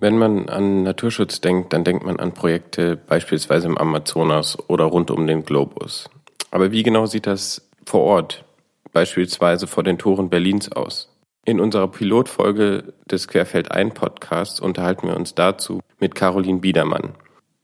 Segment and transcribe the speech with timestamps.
[0.00, 5.10] Wenn man an Naturschutz denkt, dann denkt man an Projekte beispielsweise im Amazonas oder rund
[5.10, 6.08] um den Globus.
[6.52, 8.44] Aber wie genau sieht das vor Ort,
[8.92, 11.12] beispielsweise vor den Toren Berlins aus?
[11.44, 17.14] In unserer Pilotfolge des Querfeld ein Podcasts unterhalten wir uns dazu mit Caroline Biedermann.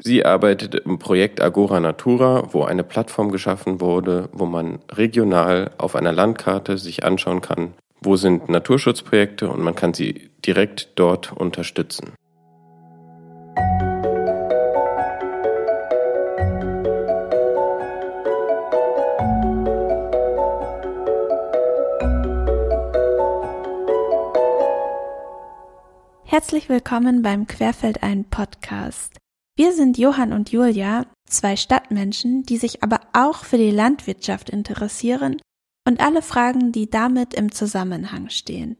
[0.03, 5.95] Sie arbeitet im Projekt Agora Natura, wo eine Plattform geschaffen wurde, wo man regional auf
[5.95, 12.13] einer Landkarte sich anschauen kann, wo sind Naturschutzprojekte und man kann sie direkt dort unterstützen.
[26.35, 29.17] Herzlich willkommen beim Querfeld ein Podcast.
[29.57, 35.41] Wir sind Johann und Julia, zwei Stadtmenschen, die sich aber auch für die Landwirtschaft interessieren
[35.87, 38.77] und alle Fragen, die damit im Zusammenhang stehen.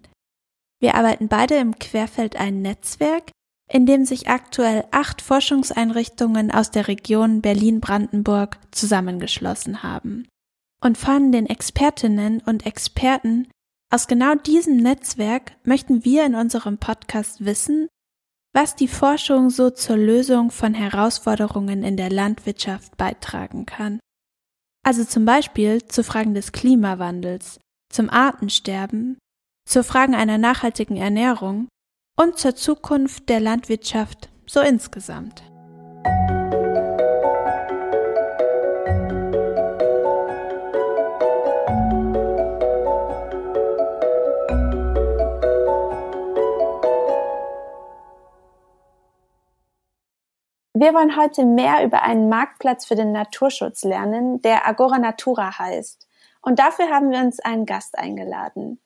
[0.81, 3.31] Wir arbeiten beide im Querfeld ein Netzwerk,
[3.71, 10.27] in dem sich aktuell acht Forschungseinrichtungen aus der Region Berlin-Brandenburg zusammengeschlossen haben.
[10.83, 13.47] Und von den Expertinnen und Experten
[13.95, 17.87] aus genau diesem Netzwerk möchten wir in unserem Podcast wissen,
[18.53, 24.01] was die Forschung so zur Lösung von Herausforderungen in der Landwirtschaft beitragen kann.
[24.85, 29.17] Also zum Beispiel zu Fragen des Klimawandels, zum Artensterben,
[29.65, 31.69] zu Fragen einer nachhaltigen Ernährung
[32.17, 35.45] und zur Zukunft der Landwirtschaft so insgesamt.
[50.77, 56.09] Wir wollen heute mehr über einen Marktplatz für den Naturschutz lernen, der Agora Natura heißt.
[56.43, 58.81] Und dafür haben wir uns einen Gast eingeladen.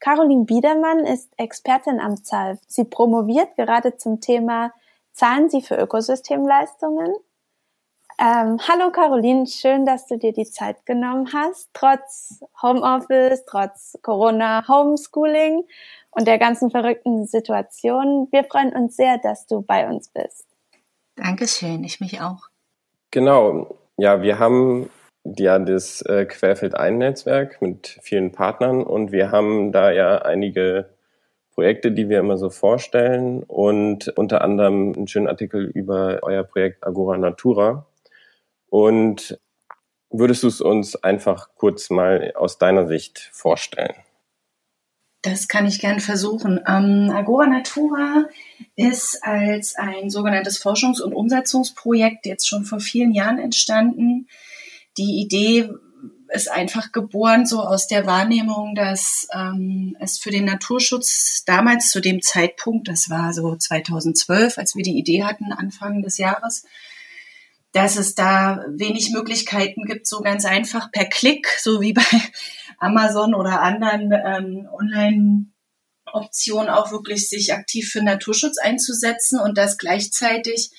[0.00, 2.60] Caroline Biedermann ist Expertin am ZALF.
[2.66, 4.72] Sie promoviert gerade zum Thema
[5.12, 7.14] Zahlen Sie für Ökosystemleistungen?
[8.18, 14.66] Ähm, hallo Caroline, schön, dass du dir die Zeit genommen hast, trotz Homeoffice, trotz Corona,
[14.66, 15.66] Homeschooling
[16.10, 18.28] und der ganzen verrückten Situation.
[18.30, 20.53] Wir freuen uns sehr, dass du bei uns bist.
[21.16, 22.48] Dankeschön, ich mich auch.
[23.10, 24.90] Genau, ja, wir haben
[25.24, 30.90] ja das äh, Querfeld ein Netzwerk mit vielen Partnern und wir haben da ja einige
[31.54, 36.84] Projekte, die wir immer so vorstellen und unter anderem einen schönen Artikel über euer Projekt
[36.84, 37.86] Agora Natura.
[38.68, 39.38] Und
[40.10, 43.94] würdest du es uns einfach kurz mal aus deiner Sicht vorstellen?
[45.24, 46.60] Das kann ich gern versuchen.
[46.68, 48.26] Ähm, Agora Natura
[48.76, 54.28] ist als ein sogenanntes Forschungs- und Umsetzungsprojekt jetzt schon vor vielen Jahren entstanden.
[54.98, 55.70] Die Idee
[56.28, 62.02] ist einfach geboren so aus der Wahrnehmung, dass ähm, es für den Naturschutz damals zu
[62.02, 66.66] dem Zeitpunkt, das war so 2012, als wir die Idee hatten, Anfang des Jahres,
[67.72, 72.02] dass es da wenig Möglichkeiten gibt, so ganz einfach per Klick, so wie bei
[72.84, 80.70] Amazon oder anderen ähm, Online-Optionen auch wirklich sich aktiv für Naturschutz einzusetzen und das gleichzeitig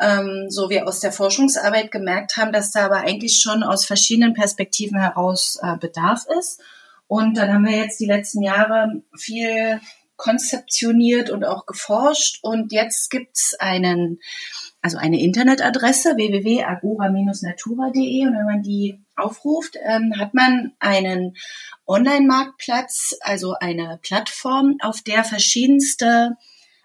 [0.00, 4.34] ähm, so wir aus der Forschungsarbeit gemerkt haben, dass da aber eigentlich schon aus verschiedenen
[4.34, 6.60] Perspektiven heraus äh, Bedarf ist.
[7.06, 9.80] Und dann haben wir jetzt die letzten Jahre viel
[10.16, 12.38] konzeptioniert und auch geforscht.
[12.42, 14.20] Und jetzt gibt's einen
[14.80, 21.36] also eine Internetadresse www.agora-natura.de und wenn man die aufruft, ähm, hat man einen
[21.86, 26.36] Online-Marktplatz, also eine Plattform, auf der verschiedenste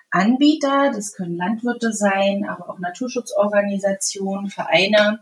[0.10, 5.20] Anbieter, das können Landwirte sein, aber auch Naturschutzorganisationen, Vereine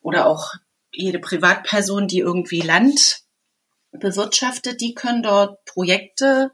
[0.00, 0.54] oder auch
[0.92, 3.22] jede Privatperson, die irgendwie Land
[3.92, 6.52] bewirtschaftet, die können dort Projekte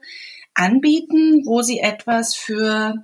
[0.55, 2.95] anbieten, wo sie etwas für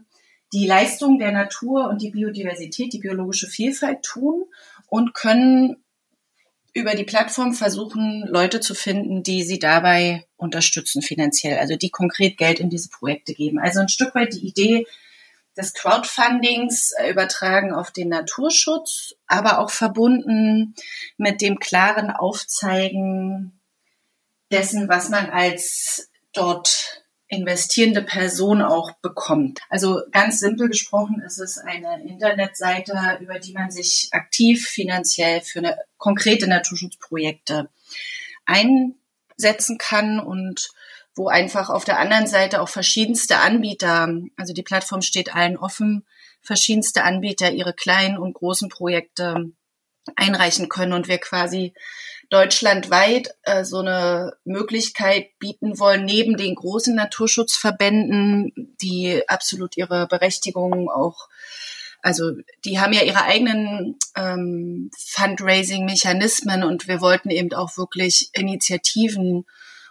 [0.52, 4.44] die Leistung der Natur und die Biodiversität, die biologische Vielfalt tun
[4.88, 5.76] und können
[6.72, 12.36] über die Plattform versuchen, Leute zu finden, die sie dabei unterstützen finanziell, also die konkret
[12.36, 13.58] Geld in diese Projekte geben.
[13.58, 14.86] Also ein Stück weit die Idee
[15.56, 20.74] des Crowdfundings äh, übertragen auf den Naturschutz, aber auch verbunden
[21.16, 23.60] mit dem klaren Aufzeigen
[24.52, 26.99] dessen, was man als dort
[27.30, 29.60] investierende Person auch bekommt.
[29.68, 35.60] Also ganz simpel gesprochen ist es eine Internetseite, über die man sich aktiv finanziell für
[35.60, 37.70] eine konkrete Naturschutzprojekte
[38.46, 40.70] einsetzen kann und
[41.14, 46.04] wo einfach auf der anderen Seite auch verschiedenste Anbieter, also die Plattform steht allen offen,
[46.42, 49.52] verschiedenste Anbieter ihre kleinen und großen Projekte
[50.16, 51.74] einreichen können und wir quasi
[52.30, 60.88] deutschlandweit äh, so eine Möglichkeit bieten wollen, neben den großen Naturschutzverbänden, die absolut ihre Berechtigung
[60.88, 61.28] auch,
[62.02, 62.32] also
[62.64, 69.44] die haben ja ihre eigenen ähm, Fundraising-Mechanismen und wir wollten eben auch wirklich Initiativen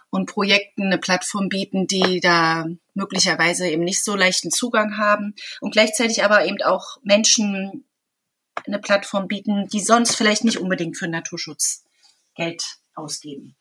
[0.08, 5.72] und Projekten eine Plattform bieten, die da möglicherweise eben nicht so leichten Zugang haben und
[5.72, 7.84] gleichzeitig aber eben auch Menschen
[8.66, 11.84] eine Plattform bieten, die sonst vielleicht nicht unbedingt für Naturschutz
[12.34, 12.62] Geld
[12.94, 13.56] ausgeben.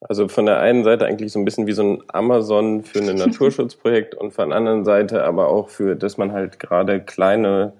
[0.00, 3.16] Also von der einen Seite eigentlich so ein bisschen wie so ein Amazon für ein
[3.16, 7.74] Naturschutzprojekt und von der anderen Seite aber auch für, dass man halt gerade kleine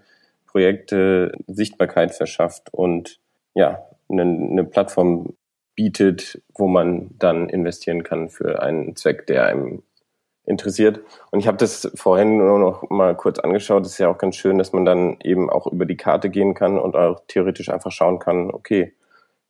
[0.46, 3.20] Projekte Sichtbarkeit verschafft und
[3.54, 5.34] ja, eine, eine Plattform
[5.74, 9.82] bietet, wo man dann investieren kann für einen Zweck, der einem
[10.44, 11.00] interessiert.
[11.30, 13.86] Und ich habe das vorhin nur noch mal kurz angeschaut.
[13.86, 16.54] Es ist ja auch ganz schön, dass man dann eben auch über die Karte gehen
[16.54, 18.92] kann und auch theoretisch einfach schauen kann, okay,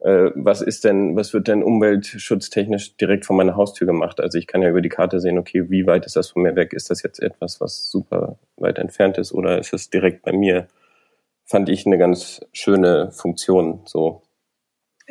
[0.01, 4.21] äh, was ist denn, was wird denn umweltschutztechnisch direkt vor meiner Haustür gemacht?
[4.21, 6.57] Also ich kann ja über die Karte sehen, okay, wie weit ist das von mir
[6.57, 6.73] weg?
[6.73, 10.69] Ist das jetzt etwas, was super weit entfernt ist oder ist es direkt bei mir?
[11.45, 14.23] Fand ich eine ganz schöne Funktion, so.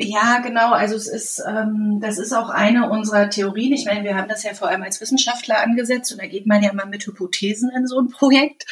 [0.02, 0.72] Ja, genau.
[0.72, 3.74] Also es ist, ähm, das ist auch eine unserer Theorien.
[3.74, 6.64] Ich meine, wir haben das ja vor allem als Wissenschaftler angesetzt und da geht man
[6.64, 8.66] ja mal mit Hypothesen in so ein Projekt.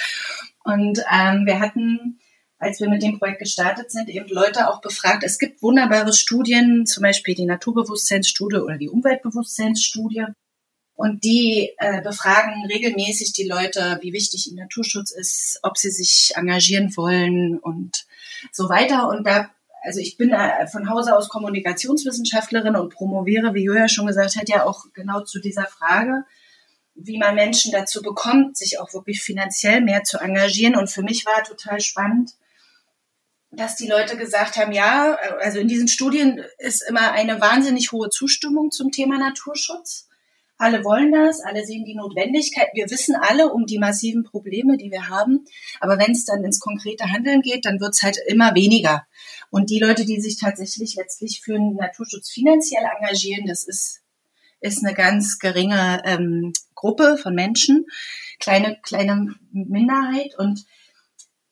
[0.64, 2.20] Und ähm, wir hatten
[2.60, 5.24] als wir mit dem Projekt gestartet sind, eben Leute auch befragt.
[5.24, 10.26] Es gibt wunderbare Studien, zum Beispiel die Naturbewusstseinsstudie oder die Umweltbewusstseinsstudie.
[10.96, 16.32] Und die äh, befragen regelmäßig die Leute, wie wichtig ihnen Naturschutz ist, ob sie sich
[16.36, 18.08] engagieren wollen und
[18.52, 19.08] so weiter.
[19.08, 19.52] Und da,
[19.84, 24.50] also ich bin da von Hause aus Kommunikationswissenschaftlerin und promoviere, wie Julia schon gesagt hat,
[24.50, 26.24] ja auch genau zu dieser Frage
[26.98, 30.76] wie man Menschen dazu bekommt, sich auch wirklich finanziell mehr zu engagieren.
[30.76, 32.32] Und für mich war total spannend,
[33.52, 38.10] dass die Leute gesagt haben, ja, also in diesen Studien ist immer eine wahnsinnig hohe
[38.10, 40.08] Zustimmung zum Thema Naturschutz.
[40.60, 42.70] Alle wollen das, alle sehen die Notwendigkeit.
[42.74, 45.46] Wir wissen alle um die massiven Probleme, die wir haben.
[45.80, 49.06] Aber wenn es dann ins konkrete Handeln geht, dann wird es halt immer weniger.
[49.52, 54.02] Und die Leute, die sich tatsächlich letztlich für den Naturschutz finanziell engagieren, das ist,
[54.60, 57.86] ist eine ganz geringe ähm, Gruppe von Menschen,
[58.40, 60.34] kleine, kleine Minderheit.
[60.40, 60.66] Und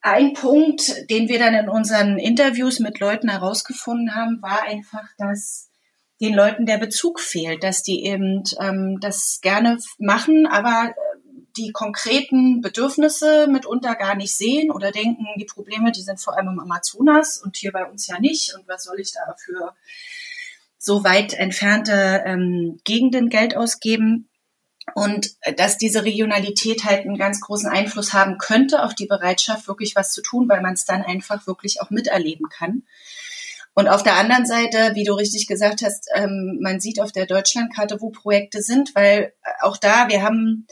[0.05, 5.71] ein Punkt, den wir dann in unseren Interviews mit Leuten herausgefunden haben, war einfach, dass
[6.21, 10.93] den Leuten der Bezug fehlt, dass die eben ähm, das gerne machen, aber
[11.57, 16.49] die konkreten Bedürfnisse mitunter gar nicht sehen oder denken, die Probleme, die sind vor allem
[16.49, 18.53] im Amazonas und hier bei uns ja nicht.
[18.55, 19.73] Und was soll ich da für
[20.77, 24.29] so weit entfernte ähm, Gegenden Geld ausgeben?
[24.95, 29.67] Und äh, dass diese Regionalität halt einen ganz großen Einfluss haben könnte auf die Bereitschaft,
[29.67, 32.83] wirklich was zu tun, weil man es dann einfach wirklich auch miterleben kann.
[33.73, 37.25] Und auf der anderen Seite, wie du richtig gesagt hast, ähm, man sieht auf der
[37.25, 40.65] Deutschlandkarte, wo Projekte sind, weil äh, auch da, wir haben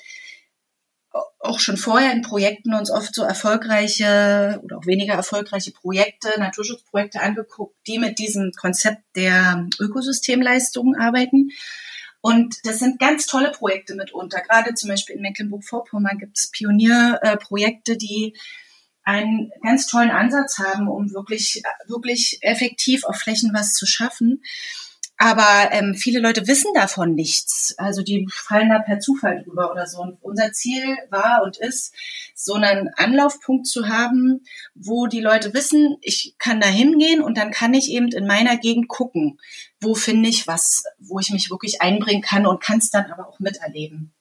[1.40, 7.20] auch schon vorher in Projekten uns oft so erfolgreiche oder auch weniger erfolgreiche Projekte, Naturschutzprojekte
[7.20, 11.50] angeguckt, die mit diesem Konzept der Ökosystemleistungen arbeiten.
[12.26, 14.40] Und das sind ganz tolle Projekte mitunter.
[14.40, 18.34] Gerade zum Beispiel in Mecklenburg-Vorpommern gibt es Pionierprojekte, die
[19.04, 24.42] einen ganz tollen Ansatz haben, um wirklich, wirklich effektiv auf Flächen was zu schaffen.
[25.18, 27.76] Aber ähm, viele Leute wissen davon nichts.
[27.78, 30.00] Also die fallen da per Zufall drüber oder so.
[30.00, 31.94] Und unser Ziel war und ist,
[32.36, 34.42] so einen Anlaufpunkt zu haben,
[34.76, 38.58] wo die Leute wissen, ich kann da hingehen und dann kann ich eben in meiner
[38.58, 39.40] Gegend gucken,
[39.84, 43.28] wo finde ich was, wo ich mich wirklich einbringen kann und kann es dann aber
[43.28, 44.14] auch miterleben.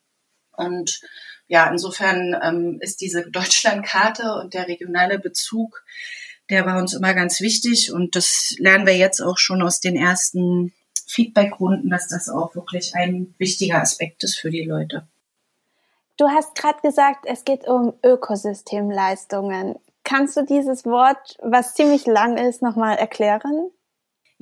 [0.57, 1.01] Und
[1.47, 5.85] ja, insofern ähm, ist diese Deutschlandkarte und der regionale Bezug,
[6.51, 9.97] der war uns immer ganz wichtig und das lernen wir jetzt auch schon aus den
[9.97, 10.73] ersten
[11.07, 15.07] Feedbackrunden, dass das auch wirklich ein wichtiger Aspekt ist für die Leute.
[16.17, 19.77] Du hast gerade gesagt, es geht um Ökosystemleistungen.
[20.05, 23.71] Kannst du dieses Wort, was ziemlich lang ist, nochmal erklären?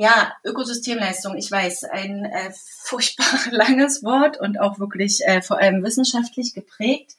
[0.03, 2.53] Ja, Ökosystemleistung, ich weiß, ein äh,
[2.85, 7.17] furchtbar langes Wort und auch wirklich äh, vor allem wissenschaftlich geprägt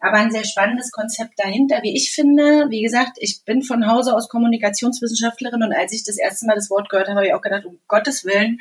[0.00, 2.66] aber ein sehr spannendes Konzept dahinter, wie ich finde.
[2.70, 6.70] Wie gesagt, ich bin von Hause aus Kommunikationswissenschaftlerin und als ich das erste Mal das
[6.70, 8.60] Wort gehört habe, habe ich auch gedacht, um Gottes Willen.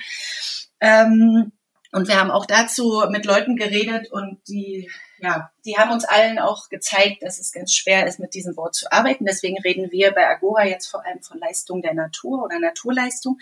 [0.82, 1.54] Ähm,
[1.92, 6.40] und wir haben auch dazu mit Leuten geredet und die, ja, die haben uns allen
[6.40, 9.26] auch gezeigt, dass es ganz schwer ist, mit diesem Wort zu arbeiten.
[9.26, 13.38] Deswegen reden wir bei Agora jetzt vor allem von Leistung der Natur oder Naturleistung.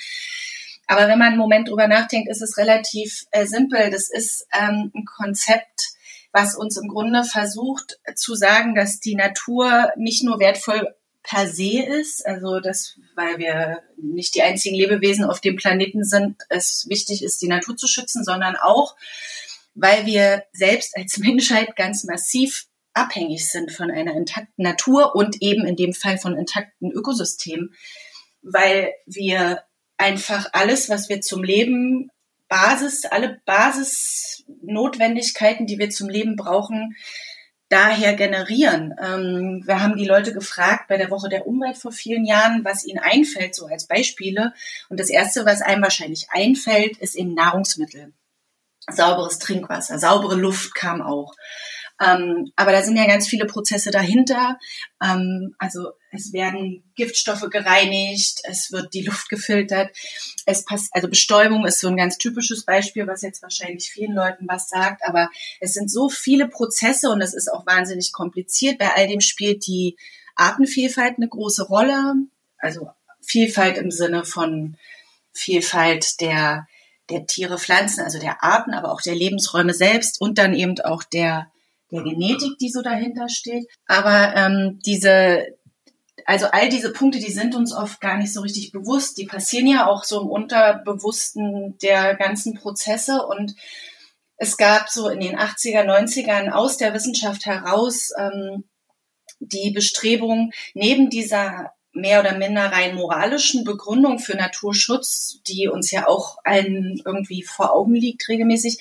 [0.87, 3.89] Aber wenn man einen Moment drüber nachdenkt, ist es relativ äh, simpel.
[3.91, 5.89] Das ist ähm, ein Konzept,
[6.31, 11.83] was uns im Grunde versucht zu sagen, dass die Natur nicht nur wertvoll per se
[11.83, 17.21] ist, also das, weil wir nicht die einzigen Lebewesen auf dem Planeten sind, es wichtig
[17.21, 18.95] ist, die Natur zu schützen, sondern auch,
[19.77, 25.65] weil wir selbst als Menschheit ganz massiv abhängig sind von einer intakten Natur und eben
[25.65, 27.75] in dem Fall von intakten Ökosystemen,
[28.41, 29.61] weil wir
[29.97, 32.09] einfach alles, was wir zum Leben
[32.49, 36.95] Basis, alle Basisnotwendigkeiten, die wir zum Leben brauchen,
[37.69, 38.95] daher generieren.
[39.01, 42.85] Ähm, wir haben die Leute gefragt bei der Woche der Umwelt vor vielen Jahren, was
[42.85, 44.53] ihnen einfällt, so als Beispiele.
[44.87, 48.13] Und das Erste, was einem wahrscheinlich einfällt, ist eben Nahrungsmittel.
[48.89, 51.33] Sauberes Trinkwasser, saubere Luft kam auch.
[51.99, 54.59] Ähm, aber da sind ja ganz viele Prozesse dahinter.
[55.03, 59.89] Ähm, also es werden Giftstoffe gereinigt, es wird die Luft gefiltert.
[60.45, 64.45] Es passt, also Bestäubung ist so ein ganz typisches Beispiel, was jetzt wahrscheinlich vielen Leuten
[64.47, 65.01] was sagt.
[65.05, 65.29] Aber
[65.59, 68.77] es sind so viele Prozesse und es ist auch wahnsinnig kompliziert.
[68.77, 69.97] Bei all dem spielt die
[70.35, 72.13] Artenvielfalt eine große Rolle.
[72.59, 72.89] Also
[73.21, 74.77] Vielfalt im Sinne von
[75.33, 76.67] Vielfalt der
[77.09, 81.03] der Tiere, Pflanzen, also der Arten, aber auch der Lebensräume selbst und dann eben auch
[81.03, 81.51] der
[81.91, 83.67] der Genetik, die so dahinter steht.
[83.85, 85.45] Aber ähm, diese,
[86.25, 89.17] also all diese Punkte, die sind uns oft gar nicht so richtig bewusst.
[89.17, 93.55] Die passieren ja auch so im Unterbewussten der ganzen Prozesse und
[94.35, 98.65] es gab so in den 80er, 90ern aus der Wissenschaft heraus ähm,
[99.39, 106.07] die Bestrebung, neben dieser mehr oder minder rein moralischen Begründung für Naturschutz, die uns ja
[106.07, 108.77] auch allen irgendwie vor Augen liegt regelmäßig,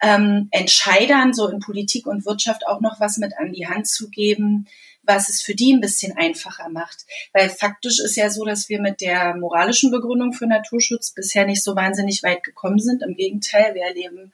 [0.00, 4.08] ähm, Entscheidern so in Politik und Wirtschaft auch noch was mit an die Hand zu
[4.08, 4.66] geben,
[5.02, 7.06] was es für die ein bisschen einfacher macht.
[7.32, 11.64] Weil faktisch ist ja so, dass wir mit der moralischen Begründung für Naturschutz bisher nicht
[11.64, 13.02] so wahnsinnig weit gekommen sind.
[13.02, 14.32] Im Gegenteil, wir erleben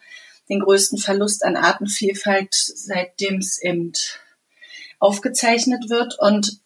[0.48, 3.92] den größten Verlust an Artenvielfalt, seitdem es eben
[4.98, 6.18] aufgezeichnet wird.
[6.18, 6.60] Und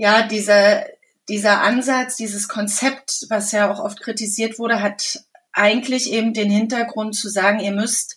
[0.00, 0.86] ja, dieser,
[1.28, 7.14] dieser Ansatz, dieses Konzept, was ja auch oft kritisiert wurde, hat eigentlich eben den Hintergrund
[7.14, 8.16] zu sagen, ihr müsst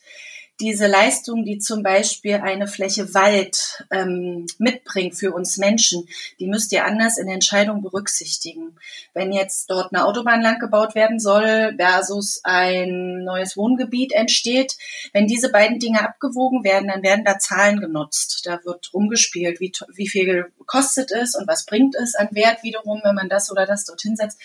[0.64, 6.08] diese Leistung, die zum Beispiel eine Fläche Wald ähm, mitbringt für uns Menschen,
[6.40, 8.78] die müsst ihr anders in Entscheidungen berücksichtigen.
[9.14, 14.78] Wenn jetzt dort eine Autobahn lang gebaut werden soll versus ein neues Wohngebiet entsteht,
[15.12, 18.44] wenn diese beiden Dinge abgewogen werden, dann werden da Zahlen genutzt.
[18.46, 23.02] Da wird rumgespielt, wie, wie viel kostet es und was bringt es an Wert wiederum,
[23.04, 24.40] wenn man das oder das dorthin setzt.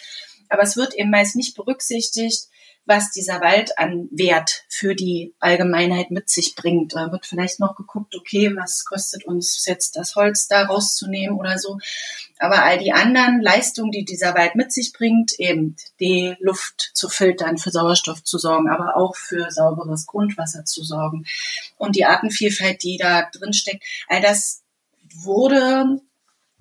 [0.48, 2.48] Aber es wird eben meist nicht berücksichtigt,
[2.88, 6.94] was dieser Wald an Wert für die Allgemeinheit mit sich bringt.
[6.94, 11.58] Da wird vielleicht noch geguckt, okay, was kostet uns jetzt das Holz da rauszunehmen oder
[11.58, 11.78] so.
[12.38, 17.10] Aber all die anderen Leistungen, die dieser Wald mit sich bringt, eben die Luft zu
[17.10, 21.26] filtern, für Sauerstoff zu sorgen, aber auch für sauberes Grundwasser zu sorgen
[21.76, 24.62] und die Artenvielfalt, die da drin steckt, all das
[25.14, 26.00] wurde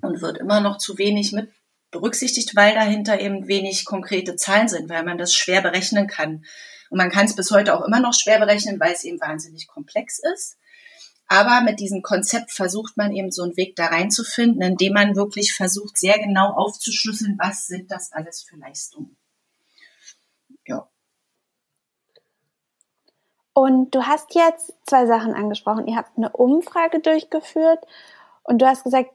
[0.01, 1.49] und wird immer noch zu wenig mit
[1.91, 6.45] berücksichtigt, weil dahinter eben wenig konkrete Zahlen sind, weil man das schwer berechnen kann.
[6.89, 9.67] Und man kann es bis heute auch immer noch schwer berechnen, weil es eben wahnsinnig
[9.67, 10.57] komplex ist.
[11.27, 15.53] Aber mit diesem Konzept versucht man eben so einen Weg da reinzufinden, indem man wirklich
[15.53, 19.17] versucht, sehr genau aufzuschlüsseln, was sind das alles für Leistungen.
[20.65, 20.87] Ja.
[23.53, 25.87] Und du hast jetzt zwei Sachen angesprochen.
[25.87, 27.83] Ihr habt eine Umfrage durchgeführt
[28.43, 29.11] und du hast gesagt,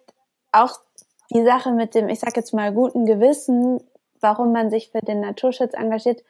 [0.50, 0.80] auch
[1.32, 3.80] die Sache mit dem, ich sag jetzt mal, guten Gewissen,
[4.20, 6.22] warum man sich für den Naturschutz engagiert,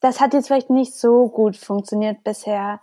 [0.00, 2.80] das hat jetzt vielleicht nicht so gut funktioniert bisher.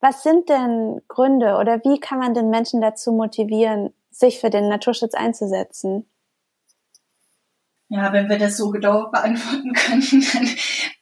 [0.00, 4.68] Was sind denn Gründe oder wie kann man den Menschen dazu motivieren, sich für den
[4.68, 6.06] Naturschutz einzusetzen?
[7.90, 10.48] Ja, wenn wir das so genau beantworten könnten, dann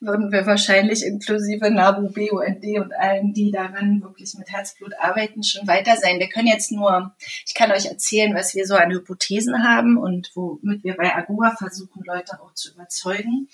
[0.01, 5.65] würden wir wahrscheinlich inklusive NABU, BUND und allen, die daran wirklich mit Herzblut arbeiten, schon
[5.65, 6.19] weiter sein.
[6.19, 10.31] Wir können jetzt nur, ich kann euch erzählen, was wir so an Hypothesen haben und
[10.35, 13.47] womit wir bei Agora versuchen, Leute auch zu überzeugen.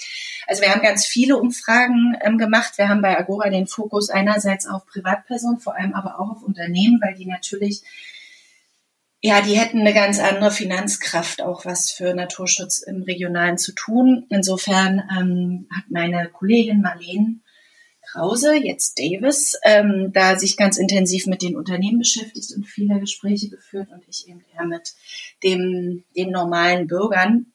[0.47, 2.77] Also wir haben ganz viele Umfragen ähm, gemacht.
[2.77, 6.99] Wir haben bei Agora den Fokus einerseits auf Privatpersonen, vor allem aber auch auf Unternehmen,
[6.99, 7.83] weil die natürlich
[9.21, 14.25] ja, die hätten eine ganz andere Finanzkraft, auch was für Naturschutz im Regionalen zu tun.
[14.29, 17.39] Insofern ähm, hat meine Kollegin Marlene
[18.11, 23.49] Krause, jetzt Davis, ähm, da sich ganz intensiv mit den Unternehmen beschäftigt und viele Gespräche
[23.49, 24.93] geführt und ich eben eher mit
[25.43, 27.47] dem, den normalen Bürgern.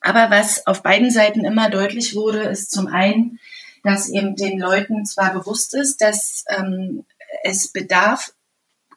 [0.00, 3.38] Aber was auf beiden Seiten immer deutlich wurde, ist zum einen,
[3.84, 7.04] dass eben den Leuten zwar bewusst ist, dass ähm,
[7.44, 8.32] es Bedarf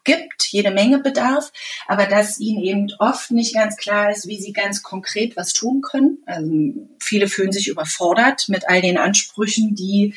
[0.08, 1.52] gibt, jede Menge Bedarf,
[1.86, 5.82] aber dass ihnen eben oft nicht ganz klar ist, wie sie ganz konkret was tun
[5.82, 6.20] können.
[6.26, 6.50] Also
[7.00, 10.16] viele fühlen sich überfordert mit all den Ansprüchen, die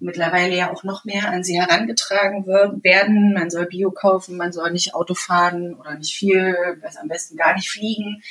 [0.00, 3.32] mittlerweile ja auch noch mehr an sie herangetragen werden.
[3.32, 7.36] Man soll Bio kaufen, man soll nicht Auto fahren oder nicht viel, also am besten
[7.36, 8.22] gar nicht fliegen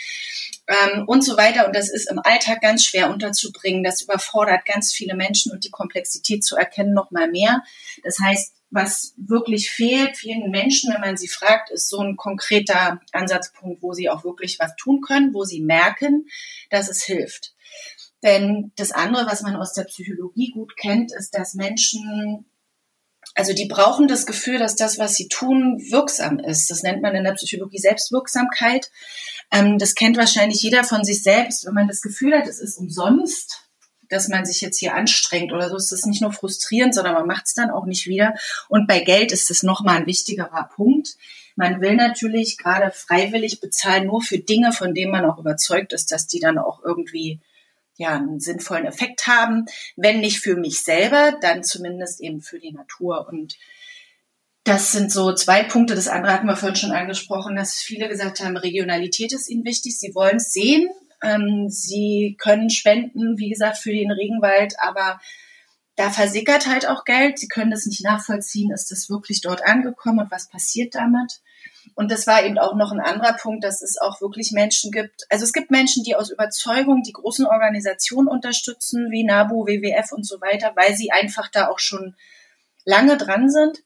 [0.67, 1.65] ähm, und so weiter.
[1.65, 3.83] Und das ist im Alltag ganz schwer unterzubringen.
[3.83, 7.63] Das überfordert ganz viele Menschen und die Komplexität zu erkennen noch mal mehr.
[8.03, 13.01] Das heißt, was wirklich fehlt vielen Menschen, wenn man sie fragt, ist so ein konkreter
[13.11, 16.27] Ansatzpunkt, wo sie auch wirklich was tun können, wo sie merken,
[16.69, 17.53] dass es hilft.
[18.23, 22.45] Denn das andere, was man aus der Psychologie gut kennt, ist, dass Menschen,
[23.35, 26.71] also die brauchen das Gefühl, dass das, was sie tun, wirksam ist.
[26.71, 28.89] Das nennt man in der Psychologie Selbstwirksamkeit.
[29.51, 32.77] Ähm, das kennt wahrscheinlich jeder von sich selbst, wenn man das Gefühl hat, es ist
[32.77, 33.70] umsonst,
[34.11, 37.27] dass man sich jetzt hier anstrengt oder so, ist das nicht nur frustrierend, sondern man
[37.27, 38.35] macht es dann auch nicht wieder.
[38.69, 41.15] Und bei Geld ist es nochmal ein wichtigerer Punkt.
[41.55, 46.11] Man will natürlich gerade freiwillig bezahlen, nur für Dinge, von denen man auch überzeugt ist,
[46.11, 47.39] dass die dann auch irgendwie
[47.97, 49.65] ja, einen sinnvollen Effekt haben.
[49.95, 53.27] Wenn nicht für mich selber, dann zumindest eben für die Natur.
[53.29, 53.57] Und
[54.63, 55.95] das sind so zwei Punkte.
[55.95, 59.97] Das andere hatten wir vorhin schon angesprochen, dass viele gesagt haben, Regionalität ist ihnen wichtig.
[59.99, 60.89] Sie wollen es sehen.
[61.23, 65.19] Ähm, sie können spenden, wie gesagt, für den Regenwald, aber
[65.95, 67.37] da versickert halt auch Geld.
[67.37, 68.71] Sie können das nicht nachvollziehen.
[68.71, 71.41] Ist das wirklich dort angekommen und was passiert damit?
[71.95, 75.25] Und das war eben auch noch ein anderer Punkt, dass es auch wirklich Menschen gibt.
[75.29, 80.25] Also es gibt Menschen, die aus Überzeugung die großen Organisationen unterstützen, wie NABU, WWF und
[80.25, 82.15] so weiter, weil sie einfach da auch schon
[82.85, 83.83] lange dran sind.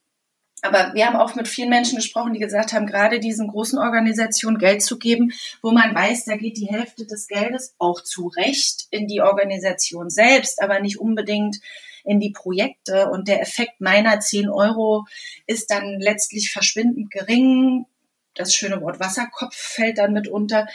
[0.62, 4.58] Aber wir haben auch mit vielen Menschen gesprochen, die gesagt haben, gerade diesen großen Organisationen
[4.58, 5.32] Geld zu geben,
[5.62, 10.10] wo man weiß, da geht die Hälfte des Geldes auch zu Recht in die Organisation
[10.10, 11.58] selbst, aber nicht unbedingt
[12.04, 13.10] in die Projekte.
[13.10, 15.06] Und der Effekt meiner 10 Euro
[15.46, 17.86] ist dann letztlich verschwindend gering.
[18.34, 20.68] Das schöne Wort Wasserkopf fällt dann mit unter.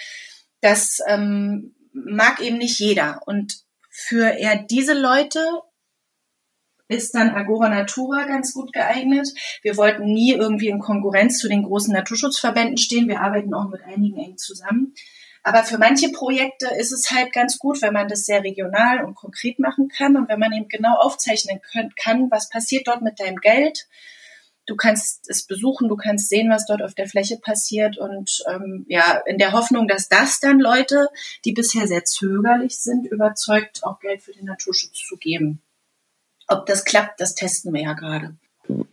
[0.60, 3.22] Das ähm, mag eben nicht jeder.
[3.26, 5.44] Und für eher diese Leute
[6.90, 9.28] ist dann Agora Natura ganz gut geeignet.
[9.62, 13.08] Wir wollten nie irgendwie in Konkurrenz zu den großen Naturschutzverbänden stehen.
[13.08, 14.94] Wir arbeiten auch mit einigen eng zusammen.
[15.42, 19.14] Aber für manche Projekte ist es halt ganz gut, wenn man das sehr regional und
[19.14, 21.60] konkret machen kann und wenn man eben genau aufzeichnen
[21.96, 23.86] kann, was passiert dort mit deinem Geld.
[24.66, 28.84] Du kannst es besuchen, du kannst sehen, was dort auf der Fläche passiert und ähm,
[28.88, 31.08] ja, in der Hoffnung, dass das dann Leute,
[31.44, 35.62] die bisher sehr zögerlich sind, überzeugt, auch Geld für den Naturschutz zu geben.
[36.50, 38.36] Ob das klappt, das testen wir ja gerade.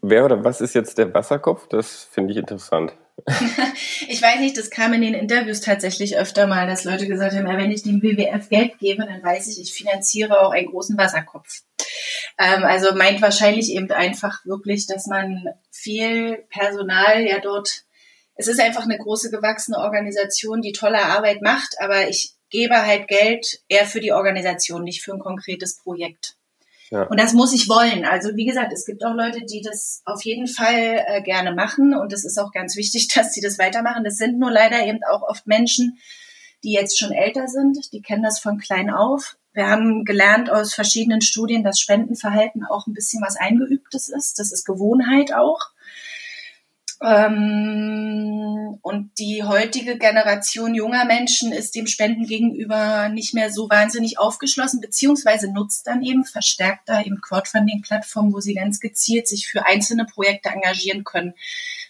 [0.02, 1.68] Wer oder was ist jetzt der Wasserkopf?
[1.68, 2.94] Das finde ich interessant.
[4.08, 7.48] ich weiß nicht, das kam in den Interviews tatsächlich öfter mal, dass Leute gesagt haben,
[7.48, 11.64] wenn ich dem WWF Geld gebe, dann weiß ich, ich finanziere auch einen großen Wasserkopf.
[12.38, 17.86] Ähm, also meint wahrscheinlich eben einfach wirklich, dass man viel Personal ja dort,
[18.36, 23.08] es ist einfach eine große gewachsene Organisation, die tolle Arbeit macht, aber ich gebe halt
[23.08, 26.37] Geld eher für die Organisation, nicht für ein konkretes Projekt.
[26.90, 27.04] Ja.
[27.04, 28.06] Und das muss ich wollen.
[28.06, 31.94] Also wie gesagt, es gibt auch Leute, die das auf jeden Fall äh, gerne machen
[31.94, 34.04] und es ist auch ganz wichtig, dass sie das weitermachen.
[34.04, 35.98] Das sind nur leider eben auch oft Menschen,
[36.64, 39.38] die jetzt schon älter sind, die kennen das von klein auf.
[39.54, 44.40] Wir haben gelernt aus verschiedenen Studien, dass Spendenverhalten auch ein bisschen was Eingeübtes ist.
[44.40, 45.72] Das ist Gewohnheit auch.
[47.02, 54.18] Ähm, und die heutige Generation junger Menschen ist dem Spenden gegenüber nicht mehr so wahnsinnig
[54.18, 59.66] aufgeschlossen, beziehungsweise nutzt dann eben verstärkt da eben Crowdfunding-Plattformen, wo sie ganz gezielt sich für
[59.66, 61.34] einzelne Projekte engagieren können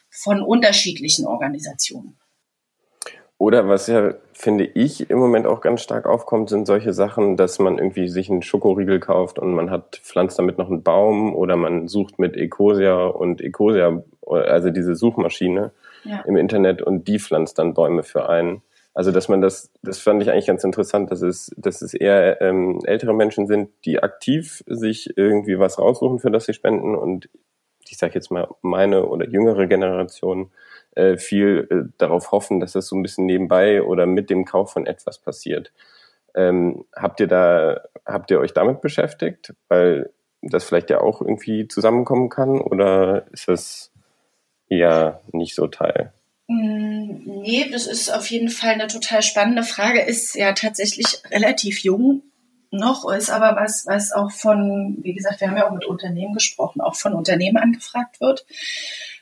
[0.09, 2.17] von unterschiedlichen Organisationen.
[3.39, 7.59] Oder was ja, finde ich, im Moment auch ganz stark aufkommt, sind solche Sachen, dass
[7.59, 11.55] man irgendwie sich einen Schokoriegel kauft und man hat, pflanzt damit noch einen Baum oder
[11.55, 15.71] man sucht mit Ecosia und Ecosia, also diese Suchmaschine
[16.03, 16.21] ja.
[16.21, 18.63] im Internet und die pflanzt dann Bäume für einen.
[18.95, 22.41] Also dass man das, das fand ich eigentlich ganz interessant, dass es, dass es eher
[22.41, 27.29] ähm, ältere Menschen sind, die aktiv sich irgendwie was raussuchen, für das sie spenden und
[27.87, 30.49] ich sage jetzt mal meine oder jüngere Generation
[30.97, 34.71] äh, viel äh, darauf hoffen, dass das so ein bisschen nebenbei oder mit dem Kauf
[34.71, 35.71] von etwas passiert.
[36.35, 39.53] Ähm, habt ihr da, habt ihr euch damit beschäftigt?
[39.69, 43.91] Weil das vielleicht ja auch irgendwie zusammenkommen kann oder ist das
[44.69, 46.13] eher nicht so Teil?
[46.47, 50.01] Mm, nee, das ist auf jeden Fall eine total spannende Frage.
[50.01, 52.23] Ist ja tatsächlich relativ jung
[52.71, 56.33] noch, ist aber was, was auch von, wie gesagt, wir haben ja auch mit Unternehmen
[56.33, 58.45] gesprochen, auch von Unternehmen angefragt wird.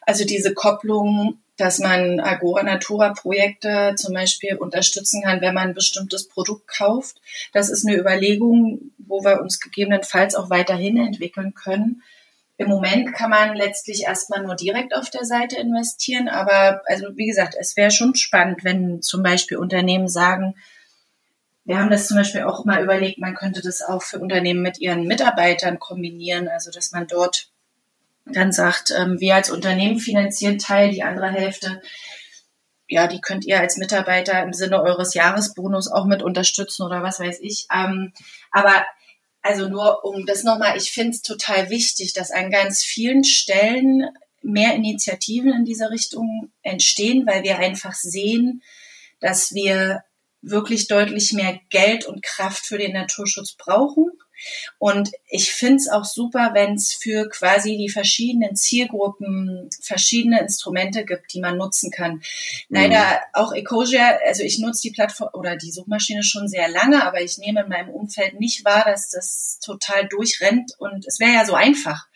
[0.02, 5.74] Also diese Kopplung dass man Agora Natura Projekte zum Beispiel unterstützen kann, wenn man ein
[5.74, 7.22] bestimmtes Produkt kauft.
[7.54, 12.02] Das ist eine Überlegung, wo wir uns gegebenenfalls auch weiterhin entwickeln können.
[12.58, 17.28] Im Moment kann man letztlich erstmal nur direkt auf der Seite investieren, aber also wie
[17.28, 20.56] gesagt, es wäre schon spannend, wenn zum Beispiel Unternehmen sagen,
[21.66, 24.80] wir haben das zum Beispiel auch mal überlegt, man könnte das auch für Unternehmen mit
[24.80, 27.50] ihren Mitarbeitern kombinieren, also dass man dort
[28.26, 31.82] dann sagt, ähm, wir als Unternehmen finanzieren Teil, die andere Hälfte,
[32.88, 37.20] ja, die könnt ihr als Mitarbeiter im Sinne eures Jahresbonus auch mit unterstützen oder was
[37.20, 37.68] weiß ich.
[37.74, 38.14] Ähm,
[38.52, 38.86] aber
[39.42, 44.10] also nur um das nochmal, ich finde es total wichtig, dass an ganz vielen Stellen
[44.42, 48.62] mehr Initiativen in dieser Richtung entstehen, weil wir einfach sehen,
[49.20, 50.04] dass wir
[50.42, 54.12] wirklich deutlich mehr Geld und Kraft für den Naturschutz brauchen.
[54.78, 61.06] Und ich finde es auch super, wenn es für quasi die verschiedenen Zielgruppen verschiedene Instrumente
[61.06, 62.16] gibt, die man nutzen kann.
[62.16, 62.22] Mhm.
[62.70, 67.22] Leider auch Ecosia, also ich nutze die Plattform oder die Suchmaschine schon sehr lange, aber
[67.22, 71.46] ich nehme in meinem Umfeld nicht wahr, dass das total durchrennt und es wäre ja
[71.46, 72.08] so einfach.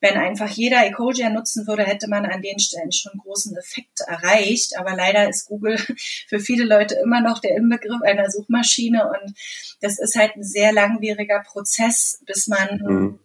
[0.00, 4.78] Wenn einfach jeder Ecosia nutzen würde, hätte man an den Stellen schon großen Effekt erreicht.
[4.78, 5.76] Aber leider ist Google
[6.28, 9.34] für viele Leute immer noch der Inbegriff einer Suchmaschine und
[9.80, 13.18] das ist halt ein sehr langwieriger Prozess, bis man mhm.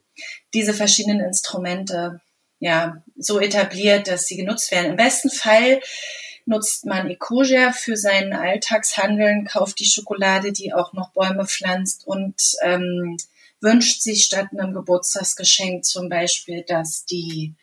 [0.53, 2.21] diese verschiedenen Instrumente
[2.59, 4.91] ja so etabliert, dass sie genutzt werden.
[4.91, 5.81] Im besten Fall
[6.45, 12.35] nutzt man Ecosia für seinen Alltagshandeln, kauft die Schokolade, die auch noch Bäume pflanzt und
[12.63, 13.17] ähm,
[13.61, 17.55] wünscht sich statt einem Geburtstagsgeschenk zum Beispiel, dass die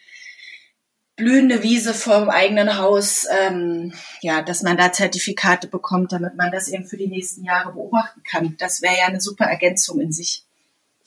[1.16, 6.50] blühende Wiese vor dem eigenen Haus, ähm, ja, dass man da Zertifikate bekommt, damit man
[6.50, 8.56] das eben für die nächsten Jahre beobachten kann.
[8.58, 10.44] Das wäre ja eine super Ergänzung in sich.